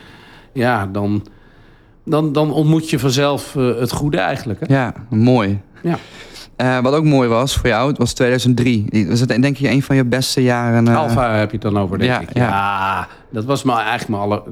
[0.52, 1.26] ja, dan,
[2.04, 4.60] dan, dan ontmoet je vanzelf uh, het goede eigenlijk.
[4.60, 4.74] Hè?
[4.74, 5.60] Ja, mooi.
[5.82, 5.98] Ja.
[6.56, 9.06] Uh, wat ook mooi was voor jou, het was 2003.
[9.08, 10.86] Was het denk je een van je beste jaren?
[10.86, 10.96] Uh...
[10.96, 12.36] Alfa heb je het dan over, denk ja, ik.
[12.36, 12.48] Ja.
[12.48, 14.42] ja, dat was maar eigenlijk maar alle...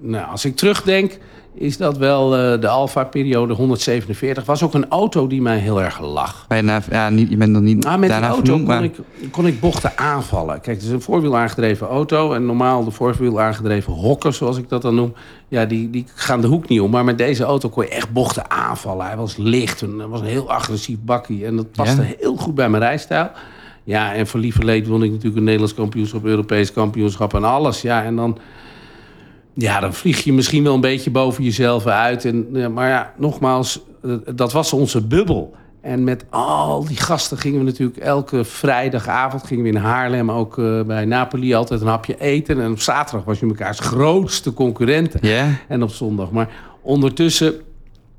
[0.00, 1.18] Nou, als ik terugdenk,
[1.58, 4.44] is dat wel uh, de Alfa-periode 147.
[4.44, 6.44] Was ook een auto die mij heel erg lag.
[6.48, 8.84] Bijna, ja, niet, je bent nog niet nou, met die auto vernoemd, kon, maar...
[8.84, 8.96] ik,
[9.30, 10.60] kon ik bochten aanvallen.
[10.60, 12.32] Kijk, het is een voorwiel aangedreven auto.
[12.32, 15.14] En normaal de voorwiel aangedreven hokken, zoals ik dat dan noem.
[15.48, 16.90] Ja, die, die gaan de hoek niet om.
[16.90, 19.06] Maar met deze auto kon je echt bochten aanvallen.
[19.06, 21.46] Hij was licht en hij was een heel agressief bakkie.
[21.46, 22.14] En dat paste Ja.
[22.18, 23.30] heel goed bij mijn rijstijl.
[23.84, 27.82] Ja, en voor lieverleed won ik natuurlijk een Nederlands kampioenschap, Europees kampioenschap en alles.
[27.82, 28.38] Ja, en dan,
[29.58, 32.24] ja, dan vlieg je misschien wel een beetje boven jezelf uit.
[32.24, 35.54] En, maar ja, nogmaals, eh, dat was onze bubbel.
[35.80, 40.58] En met al die gasten gingen we natuurlijk elke vrijdagavond gingen we in Haarlem ook
[40.58, 42.60] uh, bij Napoli altijd een hapje eten.
[42.60, 45.20] En op zaterdag was je mekaars grootste concurrenten.
[45.68, 46.30] En op zondag.
[46.30, 46.48] Maar
[46.80, 47.54] ondertussen,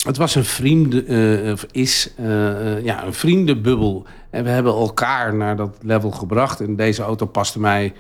[0.05, 4.05] het was een vrienden, uh, is uh, ja, een vriendenbubbel.
[4.29, 6.61] En we hebben elkaar naar dat level gebracht.
[6.61, 7.93] En deze auto paste mij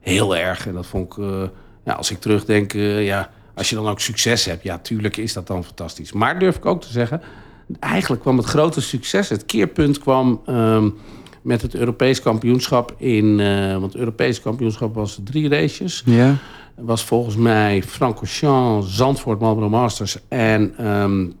[0.00, 0.66] heel erg.
[0.66, 1.24] En dat vond ik,
[1.88, 5.46] ja, als ik terugdenk, ja, als je dan ook succes hebt, ja, tuurlijk is dat
[5.46, 6.12] dan fantastisch.
[6.12, 7.20] Maar durf ik ook te zeggen,
[7.80, 10.94] eigenlijk kwam het grote succes, het keerpunt kwam um,
[11.42, 16.02] met het Europees kampioenschap in, uh, want het Europees kampioenschap was drie races.
[16.04, 16.34] Ja.
[16.74, 21.32] Was volgens mij Francorchamps, Zandvoort, Marlboro Masters en um,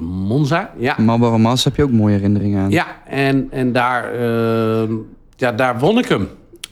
[0.00, 0.72] Monza.
[0.78, 0.94] Ja.
[0.98, 2.70] Marlboro Masters heb je ook mooie herinneringen aan.
[2.70, 4.96] Ja, en, en daar, uh,
[5.36, 6.28] ja, daar won ik hem.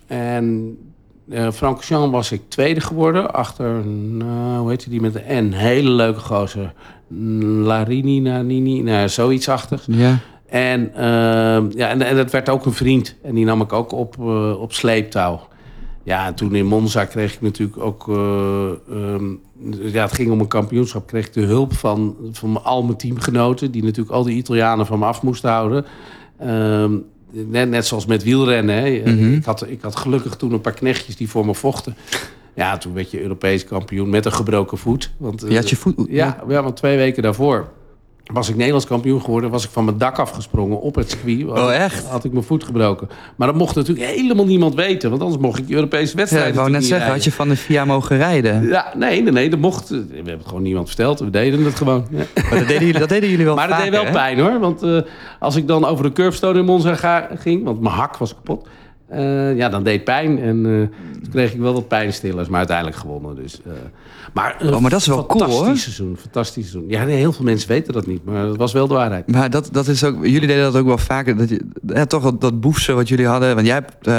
[0.06, 0.76] En
[1.28, 3.32] Uh, Francorchamps was ik tweede geworden.
[3.32, 5.52] Achter, nou, hoe heet die met de N?
[5.52, 6.72] Hele leuke gozer.
[7.62, 9.82] Larini, Nanini, nou, zoiets achter.
[9.86, 10.18] Ja.
[10.48, 11.00] En, uh,
[11.70, 13.16] ja, en, en dat werd ook een vriend.
[13.22, 15.40] En die nam ik ook op, uh, op sleeptouw.
[16.02, 18.06] Ja, en toen in Monza kreeg ik natuurlijk ook...
[18.90, 19.40] Um,
[19.80, 21.06] ja, het ging om een kampioenschap.
[21.06, 23.70] Kreeg ik de hulp van, van al mijn teamgenoten...
[23.70, 25.84] die natuurlijk al die Italianen van me af moesten houden.
[26.42, 27.04] Um,
[27.46, 28.74] net, net zoals met wielrennen.
[28.74, 29.02] Hè.
[29.04, 29.34] Mm -hmm.
[29.34, 31.96] ik, had, ik had gelukkig toen een paar knechtjes die voor me vochten.
[32.54, 35.10] Ja, toen werd je Europees kampioen met een gebroken voet.
[35.16, 35.94] Want, je had je voet?
[36.08, 37.68] Ja, ja, want twee weken daarvoor
[38.32, 41.58] was ik Nederlands kampioen geworden, was ik van mijn dak afgesprongen op het circuit.
[41.58, 42.06] Oh, echt?
[42.06, 43.08] Had ik mijn voet gebroken.
[43.36, 46.48] Maar dat mocht natuurlijk helemaal niemand weten, want anders mocht ik Europese wedstrijden.
[46.48, 47.14] Ja, ik wou net zeggen, rijden.
[47.14, 48.68] had je van de VIA mogen rijden?
[48.68, 49.88] Ja, nee, nee, nee, dat mocht.
[49.88, 52.06] We hebben het gewoon niemand verteld, we deden het gewoon.
[52.10, 52.24] Ja.
[52.34, 54.18] Maar dat deden jullie, dat deden jullie wel Maar vaker, dat deed wel hè?
[54.18, 55.00] pijn hoor, want uh,
[55.38, 58.66] als ik dan over de curbstone in Monza ga, ging, want mijn hak was kapot.
[59.12, 60.80] Uh, ja, dan deed pijn en uh,
[61.22, 63.36] toen kreeg ik wel wat pijnstillers, maar uiteindelijk gewonnen.
[63.36, 63.72] Dus, uh,
[64.34, 65.52] maar, oh, maar dat is wel cool hoor.
[65.52, 66.90] Fantastisch seizoen, fantastisch seizoen.
[66.90, 69.32] Ja, nee, heel veel mensen weten dat niet, maar dat was wel de waarheid.
[69.32, 71.36] Maar dat, dat is ook, jullie deden dat ook wel vaker.
[71.36, 73.54] Dat je, ja, toch dat, dat boefse wat jullie hadden.
[73.54, 74.10] Want jij hebt, je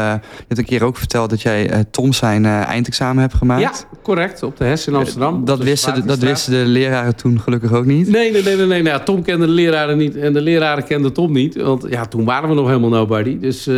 [0.47, 3.61] hebt een keer ook verteld dat jij Tom zijn eindexamen hebt gemaakt.
[3.61, 4.43] Ja, correct.
[4.43, 5.45] Op de HES in Amsterdam.
[5.45, 8.09] Dat, wisten de, dat wisten de leraren toen gelukkig ook niet.
[8.09, 8.55] Nee, nee, nee.
[8.55, 8.81] nee, nee.
[8.81, 11.55] Nou, Tom kende de leraren niet en de leraren kenden Tom niet.
[11.55, 13.39] Want ja, toen waren we nog helemaal nobody.
[13.39, 13.69] Dus...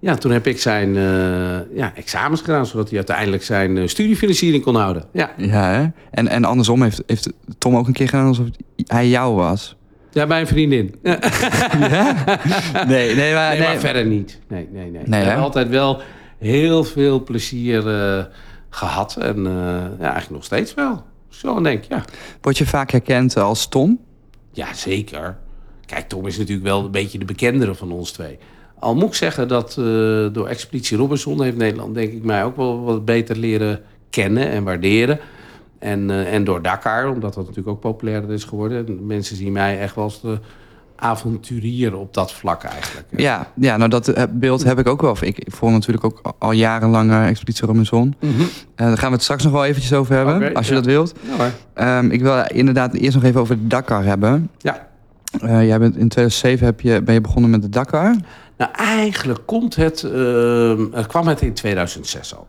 [0.00, 4.62] Ja, toen heb ik zijn uh, ja, examens gedaan, zodat hij uiteindelijk zijn uh, studiefinanciering
[4.62, 5.04] kon houden.
[5.12, 5.86] Ja, ja hè?
[6.10, 8.46] En, en andersom heeft, heeft Tom ook een keer gedaan alsof
[8.86, 9.76] hij jou was.
[10.12, 10.94] Ja, mijn vriendin.
[11.78, 12.14] Ja?
[12.86, 14.40] Nee, nee, maar, nee, nee, maar verder niet.
[14.48, 15.02] Nee, nee, nee.
[15.04, 16.00] Nee, we hebben altijd wel
[16.38, 18.24] heel veel plezier uh,
[18.70, 19.16] gehad.
[19.16, 21.04] En ja, eigenlijk nog steeds wel.
[21.28, 22.04] Zo denk ik, ja.
[22.40, 24.00] Word je vaak herkend als Tom?
[24.52, 25.38] Ja, zeker.
[25.86, 28.38] Kijk, Tom is natuurlijk wel een beetje de bekendere van ons twee.
[28.80, 29.84] Al moet ik zeggen dat uh,
[30.32, 34.64] door Expeditie Robinson heeft Nederland denk ik mij ook wel wat beter leren kennen en
[34.64, 35.18] waarderen.
[35.78, 39.06] En, uh, en door Dakar, omdat dat natuurlijk ook populairder is geworden.
[39.06, 40.38] Mensen zien mij echt wel als de
[40.96, 43.06] avonturier op dat vlak eigenlijk.
[43.16, 45.16] Ja, ja nou dat beeld heb ik ook wel.
[45.20, 48.14] Ik, ik volg natuurlijk ook al jarenlang uh, Expeditie Robinson.
[48.20, 48.48] Mm -hmm.
[48.74, 50.80] daar gaan we het straks nog wel eventjes over hebben, okay, als je ja.
[50.80, 51.14] dat wilt.
[51.76, 54.50] Ja, um, ik wil inderdaad eerst nog even over Dakar hebben.
[54.58, 54.86] Ja.
[55.40, 58.16] jij bent in 2007 heb je, ben je begonnen met de Dakar.
[58.58, 62.46] Nou, eigenlijk komt het, uh, kwam het in 2006 al.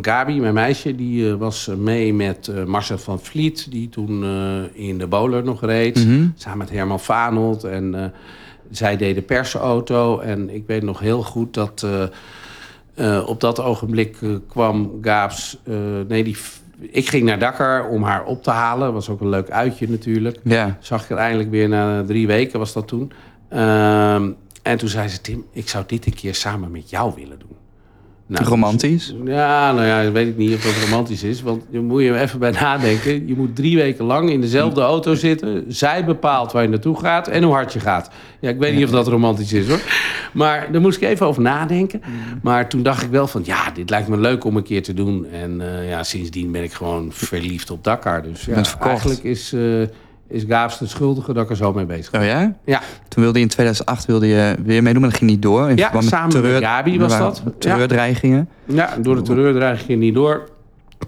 [0.00, 3.70] Gabi, mijn meisje, die uh, was mee met uh, Marcel van Vliet...
[3.70, 4.24] die toen
[4.72, 6.32] in de bowler nog reed, mm -hmm.
[6.36, 7.64] samen met Herman Vanelt.
[7.64, 8.12] En
[8.70, 10.18] zij deed de persauto.
[10.18, 11.86] En ik weet nog heel goed dat
[13.26, 14.16] op dat ogenblik
[14.48, 15.58] kwam Gaabs...
[16.08, 16.36] nee, die,
[16.78, 18.92] ik ging naar Dakar om haar op te halen.
[18.92, 20.38] was ook een leuk uitje natuurlijk.
[20.44, 20.76] Ja.
[20.80, 23.12] Zag ik er eindelijk weer na drie weken, was dat toen...
[23.48, 24.30] Ehm,
[24.62, 27.56] en toen zei ze, Tim, ik zou dit een keer samen met jou willen doen.
[28.26, 29.06] Nou, romantisch?
[29.06, 31.42] Dus, ja, nou ja, weet ik niet of dat romantisch is.
[31.42, 33.26] Want je moet je even bij nadenken.
[33.26, 35.64] Je moet drie weken lang in dezelfde auto zitten.
[35.68, 38.10] Zij bepaalt waar je naartoe gaat en hoe hard je gaat.
[38.40, 39.80] Ja, ik weet niet of dat romantisch is hoor.
[40.32, 42.02] Maar daar moest ik even over nadenken.
[42.42, 44.94] Maar toen dacht ik wel van, ja, dit lijkt me leuk om een keer te
[44.94, 45.26] doen.
[45.26, 48.22] En uh, ja, sindsdien ben ik gewoon verliefd op Dakar.
[48.22, 49.52] Dus ja, eigenlijk is...
[49.52, 49.86] Uh,
[50.32, 52.20] is Gaafs de schuldige dat ik er zo mee bezig ben.
[52.20, 52.56] Oh ja?
[52.64, 52.80] Ja.
[53.08, 55.70] Toen wilde je in 2008 wilde je weer meedoen, maar dat ging niet door.
[55.70, 57.42] In ja, samen met, terreur, met Gabi was dat.
[57.58, 58.48] Terreurdreigingen.
[58.64, 60.48] Ja, door de terreurdreiging ging niet door.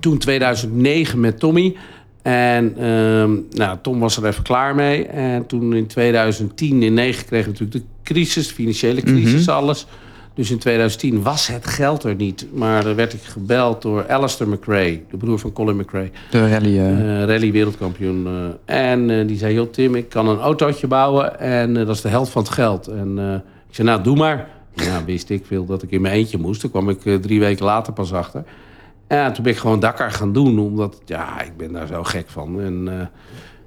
[0.00, 1.76] Toen 2009 met Tommy.
[2.22, 5.06] En um, nou, Tom was er even klaar mee.
[5.06, 9.38] En toen in 2010 in 9 kregen we natuurlijk de crisis, de financiële crisis, mm
[9.38, 9.54] -hmm.
[9.54, 9.86] alles.
[10.34, 12.46] Dus in 2010 was het geld er niet.
[12.52, 16.10] Maar dan werd ik gebeld door Alistair McRae, de broer van Colin McRae.
[16.30, 17.24] De rally, uh...
[17.24, 18.26] rally wereldkampioen.
[18.26, 22.08] Uh, en die zei, joh Tim, ik kan een autootje bouwen en dat is de
[22.08, 22.86] helft van het geld.
[22.86, 23.18] En
[23.68, 24.48] ik zei, nou doe maar.
[24.74, 26.60] Nou, wist ik veel dat ik in mijn eentje moest.
[26.60, 28.44] Toen kwam ik drie weken later pas achter.
[29.06, 32.28] En toen ben ik gewoon Dakar gaan doen, omdat ja, ik ben daar zo gek
[32.28, 32.60] van.
[32.60, 33.10] En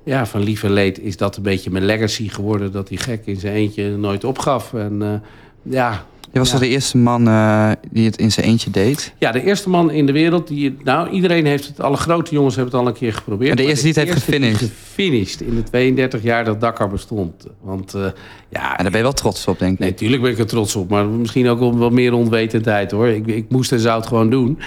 [0.04, 2.72] ja, van lief en leed is dat een beetje mijn legacy geworden...
[2.72, 4.74] dat die gek in zijn eentje nooit opgaf.
[4.74, 5.22] En
[5.70, 6.06] ja,
[6.38, 6.60] je was ja.
[6.60, 9.14] de eerste man uh, die het in zijn eentje deed?
[9.18, 10.78] Ja, de eerste man in de wereld die...
[10.84, 11.82] Nou, iedereen heeft het...
[11.82, 13.48] Alle grote jongens hebben het al een keer geprobeerd.
[13.48, 14.58] Maar de eerste die het heeft gefinished?
[14.60, 17.48] gefinished in de 32 jaar dat Dakar bestond.
[17.62, 18.02] Want uh,
[18.50, 18.78] ja...
[18.78, 19.80] En daar ben je wel trots op, denk ik.
[19.80, 20.90] Nee, natuurlijk ben ik er trots op.
[20.90, 23.08] Maar misschien ook om wat meer onwetendheid, hoor.
[23.08, 24.60] Ik, ik moest en zou het gewoon doen.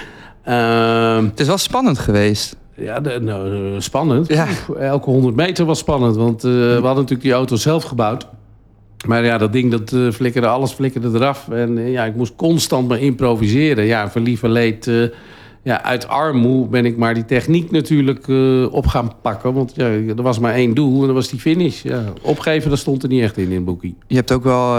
[0.47, 2.55] Uh, het is wel spannend geweest.
[2.75, 4.27] Ja, de, nou, spannend.
[4.27, 4.47] Ja.
[4.49, 6.15] Oef, elke 100 meter was spannend.
[6.15, 8.27] Want we hadden natuurlijk die auto zelf gebouwd.
[9.07, 11.49] Maar ja, dat ding, dat uh, flikkerde, alles flikkerde eraf.
[11.49, 13.85] En uh, ja, ik moest constant maar improviseren.
[13.85, 14.87] Ja, voor lieve leed...
[14.87, 15.05] Uh,
[15.63, 18.27] ja, uit armoe ben ik maar die techniek natuurlijk
[18.73, 19.53] op gaan pakken.
[19.53, 21.81] Want ja, er was maar één doel en dat was die finish.
[21.83, 23.95] Ja, opgeven, dat stond er niet echt in in het boekie.
[24.07, 24.77] Je hebt ook wel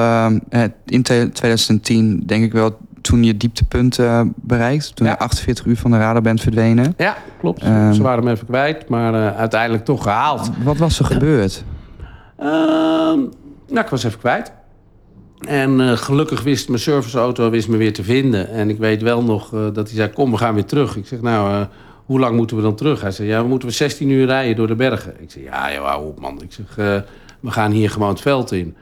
[0.87, 2.77] in 2010, denk ik wel...
[3.01, 4.97] toen je dieptepunt eh, bereikt.
[4.97, 5.13] Toen Ja.
[5.13, 6.95] je 48 uur van de radar bent verdwenen.
[6.97, 7.63] Ja, klopt.
[7.63, 7.93] Ehm.
[7.93, 10.51] Ze waren hem even kwijt, maar eh, uiteindelijk toch gehaald.
[10.65, 11.65] Wat was er gebeurd?
[12.39, 13.19] Ehm,
[13.73, 14.53] nou, ik was even kwijt.
[15.47, 18.49] En eh, gelukkig wist mijn serviceauto wist me weer te vinden.
[18.49, 20.97] En ik weet wel nog eh, dat hij zei, kom, we gaan weer terug.
[20.97, 21.67] Ik zeg, nou, eh,
[22.07, 23.01] hoe lang moeten we dan terug?
[23.01, 25.15] Hij zei, ja, we moeten we 16 uur rijden door de bergen.
[25.19, 26.43] Ik zeg, ja, ja, hou op man.
[26.43, 26.75] Ik zeg,
[27.41, 28.77] we gaan hier gewoon het veld in.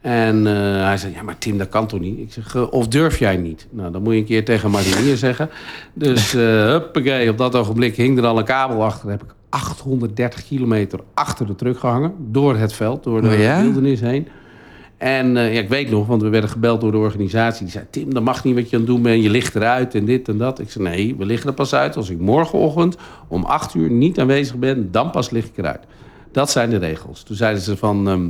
[0.00, 0.44] En
[0.84, 2.18] hij zei, ja, maar Tim, dat kan toch niet?
[2.18, 3.66] Ik zeg, of durf jij niet?
[3.70, 5.50] Nou, dan moet je een keer tegen marinier zeggen.
[5.92, 9.10] Dus, huppakee, op dat ogenblik hing er al een kabel achter.
[9.10, 12.14] heb ik 830 kilometer achter de truck gehangen.
[12.18, 13.62] Door het veld, door de Oh ja?
[13.62, 14.28] wildernis heen.
[14.96, 17.62] En eh, ja, ik weet nog, want we werden gebeld door de organisatie.
[17.62, 19.22] Die zei, Tim, dat mag niet wat je aan het doen bent.
[19.22, 20.58] Je ligt eruit en dit en dat.
[20.58, 22.96] Ik zei, nee, we liggen er pas uit als ik morgenochtend
[23.28, 24.88] om acht uur niet aanwezig ben.
[24.90, 25.80] Dan pas lig ik eruit.
[26.32, 27.22] Dat zijn de regels.
[27.22, 28.08] Toen zeiden ze van...
[28.08, 28.28] ehm,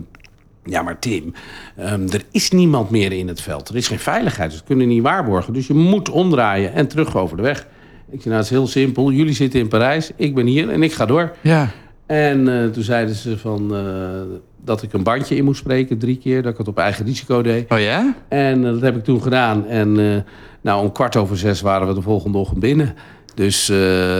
[0.64, 1.32] ja, maar Tim,
[1.76, 3.68] ehm, er is niemand meer in het veld.
[3.68, 5.52] Er is geen veiligheid, dus dat kunnen we niet waarborgen.
[5.52, 7.66] Dus je moet omdraaien en terug over de weg.
[8.10, 9.10] Ik zei, nou, het is heel simpel.
[9.10, 11.32] Jullie zitten in Parijs, ik ben hier en ik ga door.
[11.40, 11.68] Ja.
[12.06, 13.82] En eh, toen zeiden ze van, eh,
[14.64, 16.42] dat ik een bandje in moest spreken, drie keer.
[16.42, 17.70] Dat ik het op eigen risico deed.
[17.72, 18.14] Oh ja?
[18.28, 19.66] En eh, dat heb ik toen gedaan.
[19.66, 20.24] En
[20.60, 22.94] nou, om kwart over zes waren we de volgende ochtend binnen.
[23.34, 23.66] Dus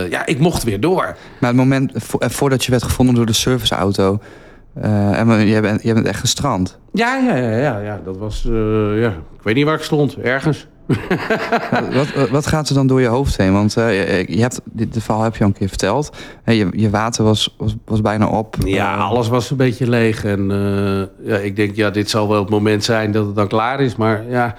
[0.09, 1.15] ja, ik mocht weer door.
[1.39, 4.19] Maar het moment vo- voordat je werd gevonden door de serviceauto...
[4.81, 6.79] en jij bent, jij bent echt gestrand.
[6.93, 8.01] Ja, ja, ja, ja, ja.
[8.05, 8.41] dat was...
[8.95, 9.09] ja.
[9.09, 10.67] Ik weet niet waar ik stond, ergens.
[11.93, 13.53] wat, wat- gaat er dan door je hoofd heen?
[13.53, 16.09] Want eh, je, hebt, dit, dit verhaal heb je al een keer verteld.
[16.45, 18.55] Je, je water was, was, was bijna op.
[18.65, 20.23] Ja, Eh, alles was een beetje leeg.
[20.25, 23.47] En eh, ja, ik denk, ja, dit zal wel het moment zijn dat het dan
[23.47, 23.95] klaar is.
[23.95, 24.55] Maar ja,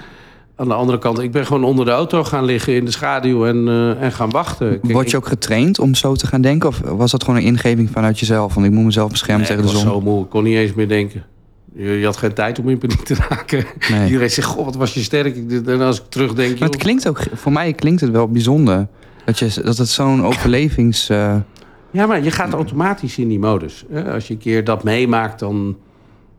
[0.56, 3.46] aan de andere kant, ik ben gewoon onder de auto gaan liggen in de schaduw
[3.46, 3.68] en,
[4.00, 4.80] en gaan wachten.
[4.80, 6.68] Kijk, Word je ook getraind om zo te gaan denken?
[6.68, 8.52] Of was dat gewoon een ingeving vanuit jezelf?
[8.52, 9.92] Van ik moet mezelf beschermen Nee, tegen de ik was zon?
[10.02, 11.24] zo moe, ik kon niet eens meer denken.
[11.74, 13.64] Je, je had geen tijd om in paniek te raken.
[13.90, 14.06] Nee.
[14.08, 15.36] Iedereen zegt, goh, wat was je sterk.
[15.66, 16.58] En als ik terugdenk...
[16.58, 18.86] Maar het klinkt ook, voor mij klinkt het wel bijzonder.
[19.24, 21.08] Dat, je, dat het zo'n overlevings...
[21.08, 21.36] eh,
[21.90, 23.84] Ja, maar je gaat automatisch in die modus.
[24.12, 25.76] Als je een keer dat meemaakt, dan,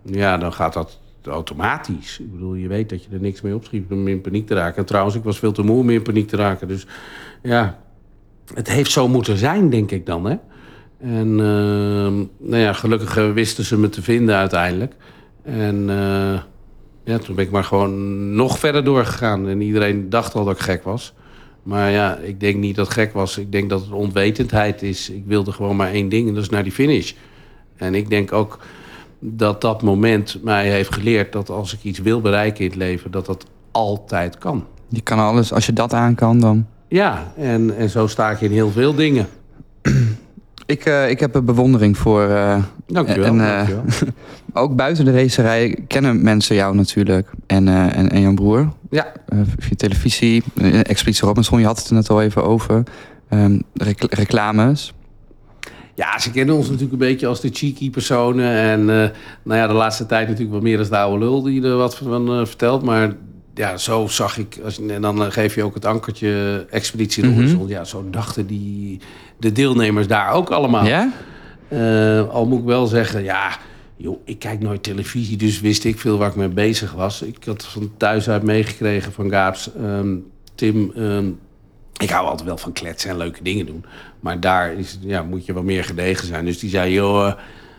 [0.04, 2.20] ja, dan gaat dat automatisch.
[2.20, 4.78] Ik bedoel, je weet dat je er niks mee opschiet om in paniek te raken.
[4.78, 6.68] En trouwens, ik was veel te moe om in paniek te raken.
[6.68, 6.86] Dus
[7.44, 7.80] ja,
[8.54, 10.26] het heeft zo moeten zijn, denk ik dan.
[10.26, 10.36] Hè?
[11.02, 12.16] En ehm,
[12.50, 14.94] nou ja, gelukkig eh, wisten ze me te vinden uiteindelijk.
[15.44, 16.40] En eh,
[17.04, 19.48] ja, toen ben ik maar gewoon nog verder doorgegaan.
[19.48, 21.14] En iedereen dacht al dat ik gek was.
[21.64, 23.38] Maar ja, ik denk niet dat het gek was.
[23.38, 25.10] Ik denk dat het onwetendheid is.
[25.10, 27.14] Ik wilde gewoon maar één ding en dat is naar die finish.
[27.76, 28.60] En ik denk ook
[29.20, 31.32] dat dat moment mij heeft geleerd...
[31.32, 34.66] dat als ik iets wil bereiken in het leven, dat dat altijd kan.
[34.88, 36.68] je kan alles, als je dat aan kan, dan...
[36.88, 39.28] Ja, en, en zo sta ik in heel veel dingen.
[40.66, 42.28] Ik, eh, ik heb een bewondering voor...
[42.88, 43.26] Dankjewel.
[43.26, 43.84] En, eh, dankjewel.
[44.54, 47.30] ook buiten de racerij kennen mensen jou natuurlijk.
[47.48, 48.70] En, eh, en, en jouw broer.
[48.90, 49.08] Ja.
[49.28, 50.44] Eh, via televisie.
[50.62, 52.84] eh, Expeditie Robinson, je had het er net al even over.
[53.30, 54.94] Ehm, recl- reclames.
[55.96, 58.52] Ja, ze kennen ons natuurlijk een beetje als de cheeky personen.
[58.52, 59.10] En eh,
[59.44, 61.96] nou ja, de laatste tijd natuurlijk wat meer als de oude lul die er wat
[61.98, 62.84] van eh, vertelt.
[62.84, 63.12] Maar
[63.54, 64.60] ja, zo zag ik.
[64.64, 67.26] Als, je- en dan geef je ook het ankertje Expeditie.
[67.26, 67.68] Robinson.
[67.68, 69.00] Ja, zo dachten die,
[69.40, 70.86] de deelnemers daar ook allemaal.
[70.86, 71.12] Ja?
[71.68, 73.58] Eh, al moet ik wel zeggen, ja,
[74.02, 77.22] joh, ik kijk nooit televisie, dus wist ik veel waar ik mee bezig was.
[77.22, 80.16] Ik had van thuis uit meegekregen van Gaaps, ehm,
[80.56, 81.30] Tim, ehm,
[81.98, 83.86] ik hou altijd wel van kletsen en leuke dingen doen.
[84.20, 86.46] Maar daar is, ja, moet je wel meer gedegen zijn.
[86.46, 87.34] Dus die zei, joh, eh,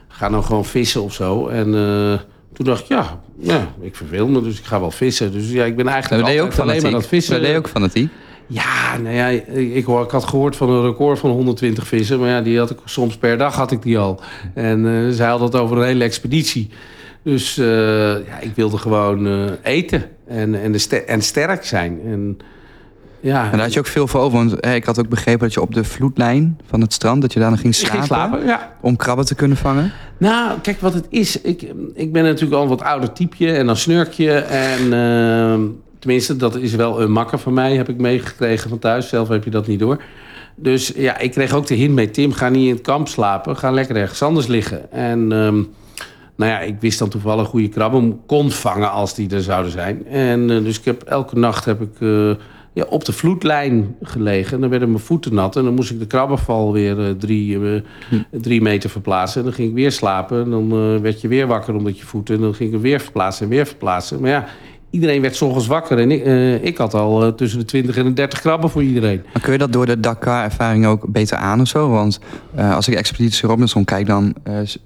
[0.09, 1.49] ga nou gewoon vissen of zo.
[1.49, 2.19] En eh,
[2.53, 5.33] toen dacht ik, ja, ja, ik verveel me, dus ik ga wel vissen.
[5.33, 7.41] Dus ja, ik ben eigenlijk ook alleen maar aan het vissen.
[7.41, 8.13] Deed je ook fanatiek.
[8.53, 12.21] Ja, nou ja, ik, ik had gehoord van een record van 120 vissen.
[12.21, 14.21] Maar ja, die had ik soms per dag had ik die al.
[14.55, 16.71] En eh zij had het over een hele expeditie.
[17.23, 17.67] Dus eh,
[18.27, 22.01] ja, ik wilde gewoon eh, eten en, en, de en sterk zijn.
[22.05, 22.39] En,
[23.21, 24.39] ja, En daar had je ook veel voor over.
[24.39, 27.23] Want ik had ook begrepen dat je op de vloedlijn van het strand...
[27.23, 28.45] dat je daar nog ging slapen, ging slapen.
[28.45, 28.77] Ja.
[28.81, 29.93] om krabben te kunnen vangen.
[30.19, 31.41] Nou, kijk wat het is.
[31.41, 31.63] Ik,
[31.95, 34.33] ik ben natuurlijk al een wat ouder typeje en dan snurk je.
[34.33, 35.61] En ehm,
[36.01, 39.09] tenminste, dat is wel een makker van mij, heb ik meegekregen van thuis.
[39.09, 40.03] Zelf heb je dat niet door.
[40.55, 43.57] Dus ja, ik kreeg ook de hint mee, Tim, ga niet in het kamp slapen.
[43.57, 44.93] Ga lekker ergens anders liggen.
[44.93, 45.63] En ehm,
[46.41, 49.73] nou ja, ik wist dan toevallig hoe je krabben kon vangen als die er zouden
[49.73, 50.07] zijn.
[50.07, 52.31] En eh, dus ik heb elke nacht heb ik eh,
[52.73, 54.55] ja, op de vloedlijn gelegen.
[54.55, 55.57] En dan werden mijn voeten nat.
[55.57, 57.11] En dan moest ik de krabbenval weer eh,
[58.31, 59.41] drie, meter verplaatsen.
[59.41, 60.43] En dan ging ik weer slapen.
[60.43, 62.35] En dan werd je weer wakker omdat je voeten.
[62.35, 64.21] En dan ging ik weer verplaatsen en weer verplaatsen.
[64.21, 64.47] Maar ja,
[64.91, 65.99] iedereen werd 's ochtends wakker.
[65.99, 68.83] En ik, eh, ik had al eh, tussen de 20 en de 30 krabben voor
[68.83, 69.23] iedereen.
[69.33, 71.89] Maar kun je dat door de Dakar-ervaring ook beter aan of zo?
[71.89, 72.19] Want
[72.55, 74.35] eh, als ik Expeditie Robinson kijk, dan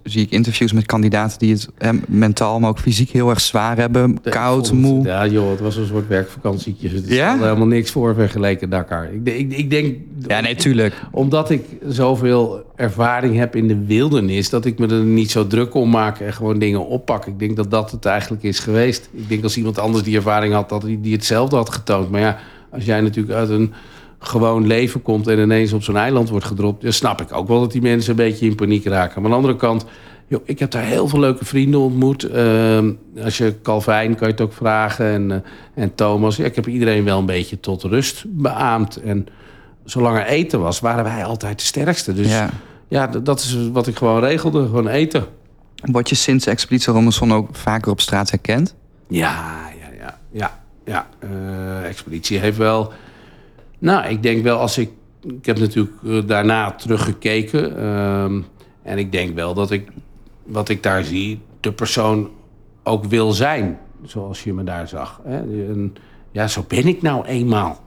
[0.03, 3.77] zie ik interviews met kandidaten die het eh, mentaal, maar ook fysiek heel erg zwaar
[3.77, 4.19] hebben.
[4.23, 5.05] Koud, vond moe.
[5.07, 6.89] Ja, joh, het was een soort werkvakantietje.
[6.89, 7.27] Het Ja?
[7.29, 9.05] stelde helemaal niks voor vergeleken Dakar.
[9.13, 10.95] Ik, denk- ik, ik denk, Ja, nee, tuurlijk.
[11.11, 14.51] omdat ik zoveel ervaring heb in de wildernis...
[14.51, 17.27] dat ik me er niet zo druk om maak en gewoon dingen oppak.
[17.27, 19.09] Ik denk dat dat het eigenlijk is geweest.
[19.13, 22.11] Ik denk als iemand anders die ervaring had, dat die, die hetzelfde had getoond.
[22.11, 22.39] Maar ja,
[22.71, 23.73] als jij natuurlijk uit een
[24.19, 25.27] gewoon leven komt...
[25.27, 26.83] en ineens op zo'n eiland wordt gedropt...
[26.83, 29.23] dan snap ik ook wel dat die mensen een beetje in paniek raken.
[29.23, 29.85] Maar aan de andere kant...
[30.27, 32.25] Joh, ik heb daar heel veel leuke vrienden ontmoet.
[32.25, 35.07] Ehm, als je Calvijn kan je het ook vragen.
[35.07, 35.39] En, eh,
[35.75, 36.39] en Thomas.
[36.39, 38.97] Ik heb iedereen wel een beetje tot rust beaamd.
[38.97, 39.27] En
[39.85, 42.15] zolang er eten was, waren wij altijd de sterkste.
[42.15, 42.43] Dus
[42.89, 44.65] ja, dat is wat ik gewoon regelde.
[44.65, 45.27] Gewoon eten.
[45.85, 48.75] Word je sinds Expeditie Robinson ook vaker op straat herkend?
[49.09, 50.19] Ja, ja, ja.
[50.31, 51.07] ja, ja.
[51.19, 52.93] Eh, Expeditie heeft wel...
[53.79, 54.91] Nou, ik denk wel als ik...
[55.21, 57.79] Ik heb natuurlijk eh, daarna teruggekeken.
[57.79, 58.41] ehm,
[58.83, 59.89] en ik denk wel dat ik...
[60.43, 62.31] Wat ik daar zie, de persoon
[62.83, 63.79] ook wil zijn.
[64.05, 65.21] Zoals je me daar zag.
[65.25, 65.37] Hè?
[65.39, 65.95] En,
[66.31, 67.81] ja, zo ben ik nou eenmaal.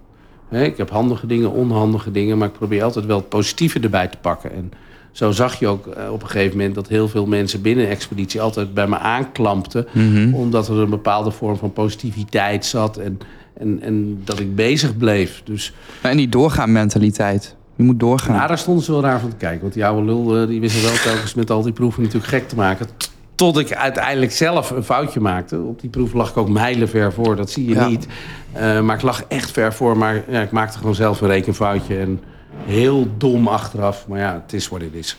[0.51, 2.37] Ik heb handige dingen, onhandige dingen...
[2.37, 4.53] maar ik probeer altijd wel het positieve erbij te pakken.
[4.53, 4.71] En
[5.11, 6.75] zo zag je ook eh, op een gegeven moment...
[6.75, 9.87] dat heel veel mensen binnen expeditie altijd bij me aanklampten...
[10.33, 12.97] omdat er een bepaalde vorm van positiviteit zat...
[12.97, 13.19] en,
[13.53, 15.41] en, en dat ik bezig bleef.
[15.43, 17.55] Dus En die doorgaan mentaliteit.
[17.75, 18.35] Je moet doorgaan.
[18.35, 19.61] nou, daar stonden ze wel raar van te kijken.
[19.61, 22.31] Want die oude lul eh, die wist er wel telkens met al die proeven natuurlijk
[22.31, 22.87] gek te maken.
[23.37, 25.59] Tot ik uiteindelijk zelf een foutje maakte.
[25.59, 27.87] Op die proef lag ik ook mijlenver voor, dat zie je Ja.
[27.87, 28.07] niet.
[28.51, 29.97] Eh, maar ik lag echt ver voor.
[29.97, 31.97] Maar ja, ik maakte gewoon zelf een rekenfoutje.
[31.99, 32.19] En
[32.65, 34.07] heel dom achteraf.
[34.07, 35.17] Maar ja, het is wat het is.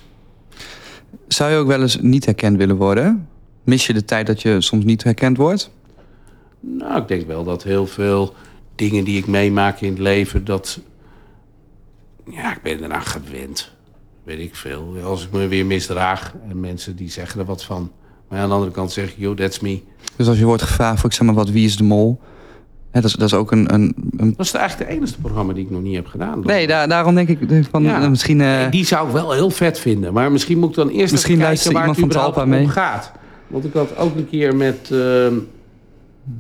[1.29, 3.29] Zou je ook wel eens niet herkend willen worden?
[3.65, 5.71] Mis je de tijd dat je soms niet herkend wordt?
[6.61, 8.35] Nou, ik denk wel dat heel veel
[8.75, 10.45] dingen die ik meemaak in het leven...
[10.45, 10.81] dat...
[12.31, 13.71] Ja, ik ben eraan gewend.
[14.25, 14.95] Weet ik veel.
[15.05, 17.93] Als ik me weer misdraag en mensen die zeggen er wat van...
[18.29, 19.81] Maar aan de andere kant zeg ik, yo, that's me.
[20.17, 22.21] Dus als je wordt gevraagd voor, ik zeg maar wat, wie is de mol?
[22.91, 23.75] Hè, dat, is, dat is ook een...
[23.75, 24.35] een, een...
[24.37, 26.41] Dat is eigenlijk het enige programma die ik nog niet heb gedaan.
[26.45, 27.39] Nee, daar, daarom denk ik
[27.71, 28.03] van Ja.
[28.03, 28.41] eh, misschien...
[28.41, 30.13] eh, Nee, die zou ik wel heel vet vinden.
[30.13, 32.69] Maar misschien moet ik dan eerst Misschien even kijken waar het van überhaupt om mee.
[32.69, 33.13] gaat.
[33.47, 34.89] Want ik had ook een keer met...
[34.93, 35.35] ehm,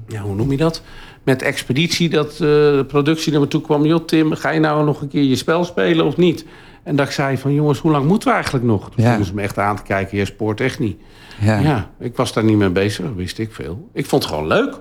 [0.08, 0.82] ja, hoe noem je dat?
[1.22, 3.84] Met Expeditie dat eh, de productie naar me toe kwam.
[3.86, 6.44] Joh, Tim, ga je nou nog een keer je spel spelen of niet?
[6.88, 8.90] En dat ik zei van, jongens, hoe lang moeten we eigenlijk nog?
[8.90, 9.22] Toen Ja.
[9.22, 10.18] ze me echt aan te kijken.
[10.18, 10.96] Je spoort echt niet.
[11.40, 11.90] ja, Ja.
[11.98, 13.06] ik was daar niet mee bezig.
[13.16, 13.88] Wist ik veel.
[13.92, 14.80] Ik vond het gewoon leuk.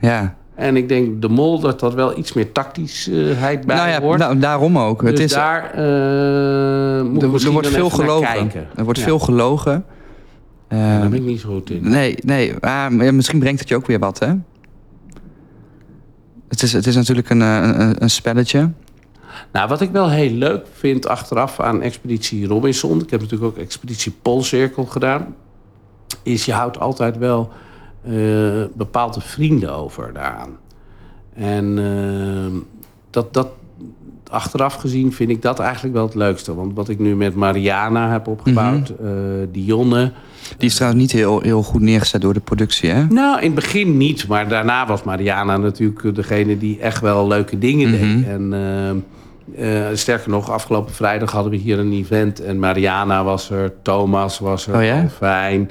[0.00, 0.34] ja.
[0.54, 4.38] En ik denk, de mol, dat dat wel iets meer tactischheid bij Nou ja, nou,
[4.38, 5.00] daarom ook.
[5.00, 8.50] Dus het is, daar eh moet er, er wordt veel gelogen.
[8.76, 9.04] Er wordt Ja.
[9.04, 9.84] veel gelogen.
[10.68, 11.88] Eh, daar ben ik niet zo goed in.
[11.90, 12.52] nee, nee.
[12.60, 14.32] ah, maar misschien brengt het je ook weer wat, hè?
[16.48, 18.70] Het is, het is natuurlijk een, eh, een, een spelletje.
[19.52, 23.00] Nou, wat ik wel heel leuk vind achteraf aan Expeditie Robinson...
[23.00, 25.34] ik heb natuurlijk ook Expeditie Poolcirkel gedaan...
[26.22, 27.50] is je houdt altijd wel
[28.02, 28.12] eh,
[28.74, 30.56] bepaalde vrienden over daaraan.
[31.34, 32.60] En eh,
[33.10, 33.48] dat, dat,
[34.30, 36.54] achteraf gezien vind ik dat eigenlijk wel het leukste.
[36.54, 39.08] Want wat ik nu met Mariana heb opgebouwd, eh,
[39.52, 40.12] Dionne...
[40.58, 43.04] Die is trouwens niet heel, heel goed neergezet door de productie, hè?
[43.04, 44.28] Nou, in het begin niet.
[44.28, 47.98] Maar daarna was Mariana natuurlijk degene die echt wel leuke dingen Mhm.
[48.00, 48.26] deed.
[48.26, 48.52] En
[49.56, 52.40] eh, sterker nog, afgelopen vrijdag hadden we hier een event.
[52.40, 55.08] En Mariana was er, Thomas was er, Oh ja?
[55.16, 55.70] Fijn,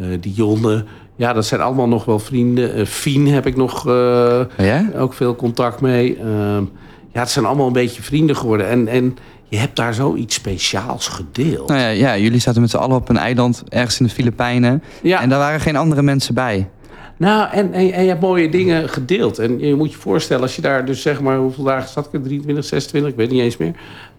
[0.00, 0.84] eh Dionne.
[1.16, 2.74] Ja, dat zijn allemaal nog wel vrienden.
[2.74, 4.86] Eh Fien heb ik nog Oh ja?
[4.96, 6.16] ook veel contact mee.
[6.18, 6.64] Ehm,
[7.12, 8.68] ja, het zijn allemaal een beetje vrienden geworden.
[8.68, 9.16] En, en
[9.48, 11.68] je hebt daar zoiets speciaals gedeeld.
[11.68, 14.82] Nou ja, ja, jullie zaten met z'n allen op een eiland ergens in de Filipijnen.
[15.02, 15.20] Ja.
[15.20, 16.68] En daar waren geen andere mensen bij.
[17.16, 19.38] Nou, en, en, en je hebt mooie dingen gedeeld.
[19.38, 21.36] En je moet je voorstellen, als je daar dus zeg maar...
[21.36, 22.22] hoeveel dagen zat ik er?
[22.22, 23.72] 23, 26, ik weet niet eens meer.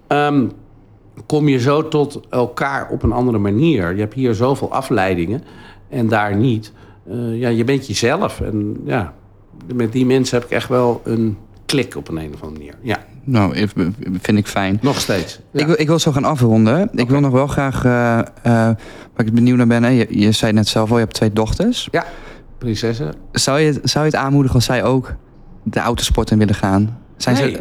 [0.07, 0.47] Ehm,
[1.25, 3.93] kom je zo tot elkaar op een andere manier.
[3.93, 5.43] Je hebt hier zoveel afleidingen
[5.89, 6.71] en daar niet.
[7.09, 8.41] Eh, ja, je bent jezelf.
[8.41, 9.13] En ja,
[9.73, 12.73] met die mensen heb ik echt wel een klik op een, een of andere manier.
[12.81, 13.67] Ja, Nou,
[14.21, 14.79] vind ik fijn.
[14.81, 15.39] nog steeds.
[15.51, 15.59] Ja.
[15.59, 16.89] Ik, wil, ik wil zo gaan afronden.
[16.93, 17.91] Ik wil nog wel graag, eh,
[18.43, 21.33] waar ik benieuwd naar ben, hè, je, je zei net zelf al, je hebt twee
[21.33, 21.87] dochters.
[21.91, 22.05] Ja,
[22.57, 23.13] prinsessen.
[23.31, 25.13] Zou je, het- zou je het aanmoedigen als zij ook
[25.63, 26.97] de autosport in willen gaan?
[27.17, 27.51] Zijn Nee.
[27.53, 27.59] ze,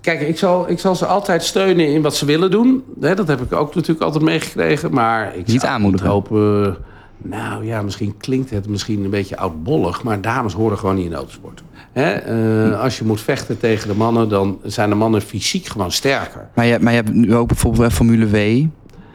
[0.00, 2.84] Kijk, ik zal, ik zal ze altijd steunen in wat ze willen doen.
[2.96, 4.92] Dat heb ik ook natuurlijk altijd meegekregen.
[4.92, 6.08] Maar ik Niet aanmoedigen.
[6.08, 6.76] hopen...
[7.22, 10.02] Nou ja, misschien klinkt het misschien een beetje oudbollig...
[10.02, 11.62] maar dames horen gewoon niet in de autosport.
[11.92, 14.28] Hè, eh, als je moet vechten tegen de mannen...
[14.28, 16.48] dan zijn de mannen fysiek gewoon sterker.
[16.54, 18.34] maar, je, maar je hebt nu ook bijvoorbeeld eh, Formule W.
[18.34, 18.66] eh,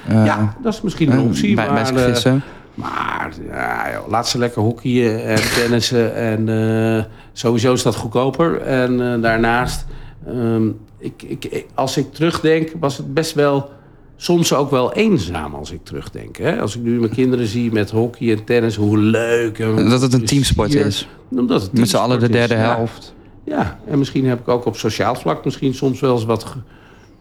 [0.07, 1.55] ja, dat is misschien een eh, optie.
[1.55, 2.33] bij, bij maar, eh.
[2.75, 6.15] Maar ja, joh, laat ze lekker hockeyen en tennissen.
[6.15, 7.03] En eh,
[7.33, 8.61] sowieso is dat goedkoper.
[8.61, 9.85] En eh, daarnaast,
[10.27, 10.67] ehm,
[10.97, 13.73] ik, ik, als ik terugdenk, was het best wel...
[14.17, 16.37] Soms ook wel eenzaam als ik terugdenk.
[16.37, 16.59] Hè?
[16.61, 19.59] Als ik nu mijn kinderen zie met hockey en tennis, hoe leuk.
[19.59, 21.07] En Dat het een teamsport is.
[21.31, 23.13] Omdat het Met z'n allen de derde is, helft.
[23.43, 26.55] Ja, en misschien heb ik ook op sociaal vlak misschien soms wel eens wat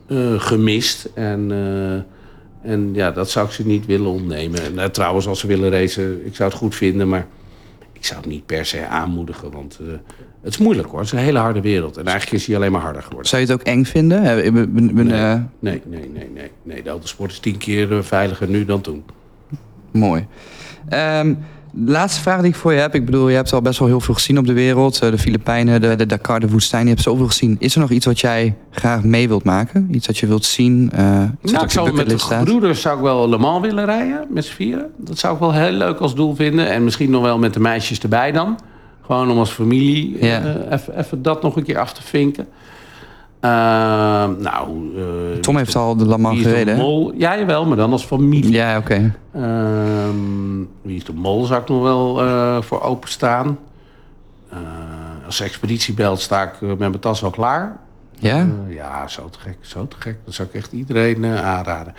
[0.07, 1.11] eh, gemist.
[1.15, 1.51] En,
[2.65, 4.63] en ja, dat zou ik ze niet willen ontnemen.
[4.63, 7.27] En, eh, trouwens, als ze willen racen, ik zou het goed vinden, maar
[7.93, 9.51] ik zou het niet per se aanmoedigen.
[9.51, 9.87] Want eh,
[10.43, 10.99] het is moeilijk hoor.
[10.99, 11.97] Het is een hele harde wereld.
[11.97, 13.29] En eigenlijk is hij alleen maar harder geworden.
[13.29, 14.23] Zou je het ook eng vinden?
[14.43, 15.21] Eh, ben- ben- Nee.
[15.21, 16.51] eh, Nee, nee, nee, nee.
[16.63, 19.05] nee de autosport is tien keer veiliger nu dan toen.
[19.91, 20.27] Mooi.
[20.89, 21.35] Ehm,
[21.77, 22.95] de laatste vraag die ik voor je heb.
[22.95, 25.01] Ik bedoel, je hebt al best wel heel veel gezien op de wereld.
[25.03, 26.83] Eh, De Filipijnen, de, de Dakar, de woestijn.
[26.85, 27.57] Je hebt zoveel gezien.
[27.59, 29.89] Is er nog iets wat jij graag mee wilt maken?
[29.91, 30.91] Iets dat je wilt zien?
[30.95, 34.45] Nou, op ik zou met de broeders zou ik wel Le Mans willen rijden, met
[34.45, 34.91] z'n vieren.
[34.97, 36.71] Dat zou ik wel heel leuk als doel vinden.
[36.71, 38.59] En misschien nog wel met de meisjes erbij dan.
[39.07, 40.41] Gewoon om als familie Ja.
[40.43, 42.47] eh, even, even dat nog een keer af te vinken.
[43.45, 43.51] Eh,
[44.39, 46.77] nou, eh, Tom heeft al de de gereden.
[46.77, 47.13] mol?
[47.17, 48.53] Ja, jawel, maar dan als familie.
[48.53, 49.15] Ja, oké.
[49.35, 53.59] Ehm, wie is de mol zou ik nog wel eh, voor openstaan.
[54.51, 54.59] Eh
[55.27, 57.77] als expeditiebelt sta ik met mijn tas al klaar.
[58.19, 58.47] Ja?
[58.69, 60.17] Ja, zo te gek, zo te gek.
[60.25, 61.95] Dat zou ik echt iedereen aanraden.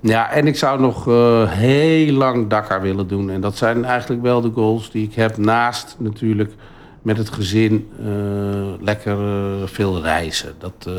[0.00, 1.04] Ja, en ik zou nog
[1.48, 3.30] heel lang Dakar willen doen.
[3.30, 5.36] En dat zijn eigenlijk wel de goals die ik heb.
[5.36, 6.52] Naast natuurlijk
[7.08, 8.06] met het gezin eh,
[8.80, 10.52] lekker eh, veel reizen.
[10.58, 10.92] Dat, eh,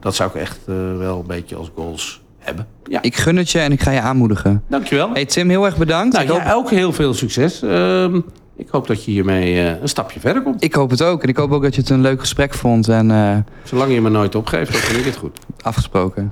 [0.00, 0.58] dat zou ik echt
[0.98, 2.66] wel een beetje als goals hebben.
[2.84, 4.62] Ja, Ik gun het je en ik ga je aanmoedigen.
[4.68, 5.10] dankjewel.
[5.12, 6.12] Hey Tim, heel erg bedankt.
[6.12, 7.62] nou, ik, hoop, ook heel veel succes.
[7.62, 8.20] Ehm,
[8.56, 10.64] ik hoop dat je hiermee een stapje verder komt.
[10.64, 11.22] ik hoop het ook.
[11.22, 14.10] En ik hoop ook dat je het een leuk gesprek vond en Zolang je me
[14.10, 15.38] nooit opgeeft, dan vind ik het goed.
[15.62, 16.30] afgesproken.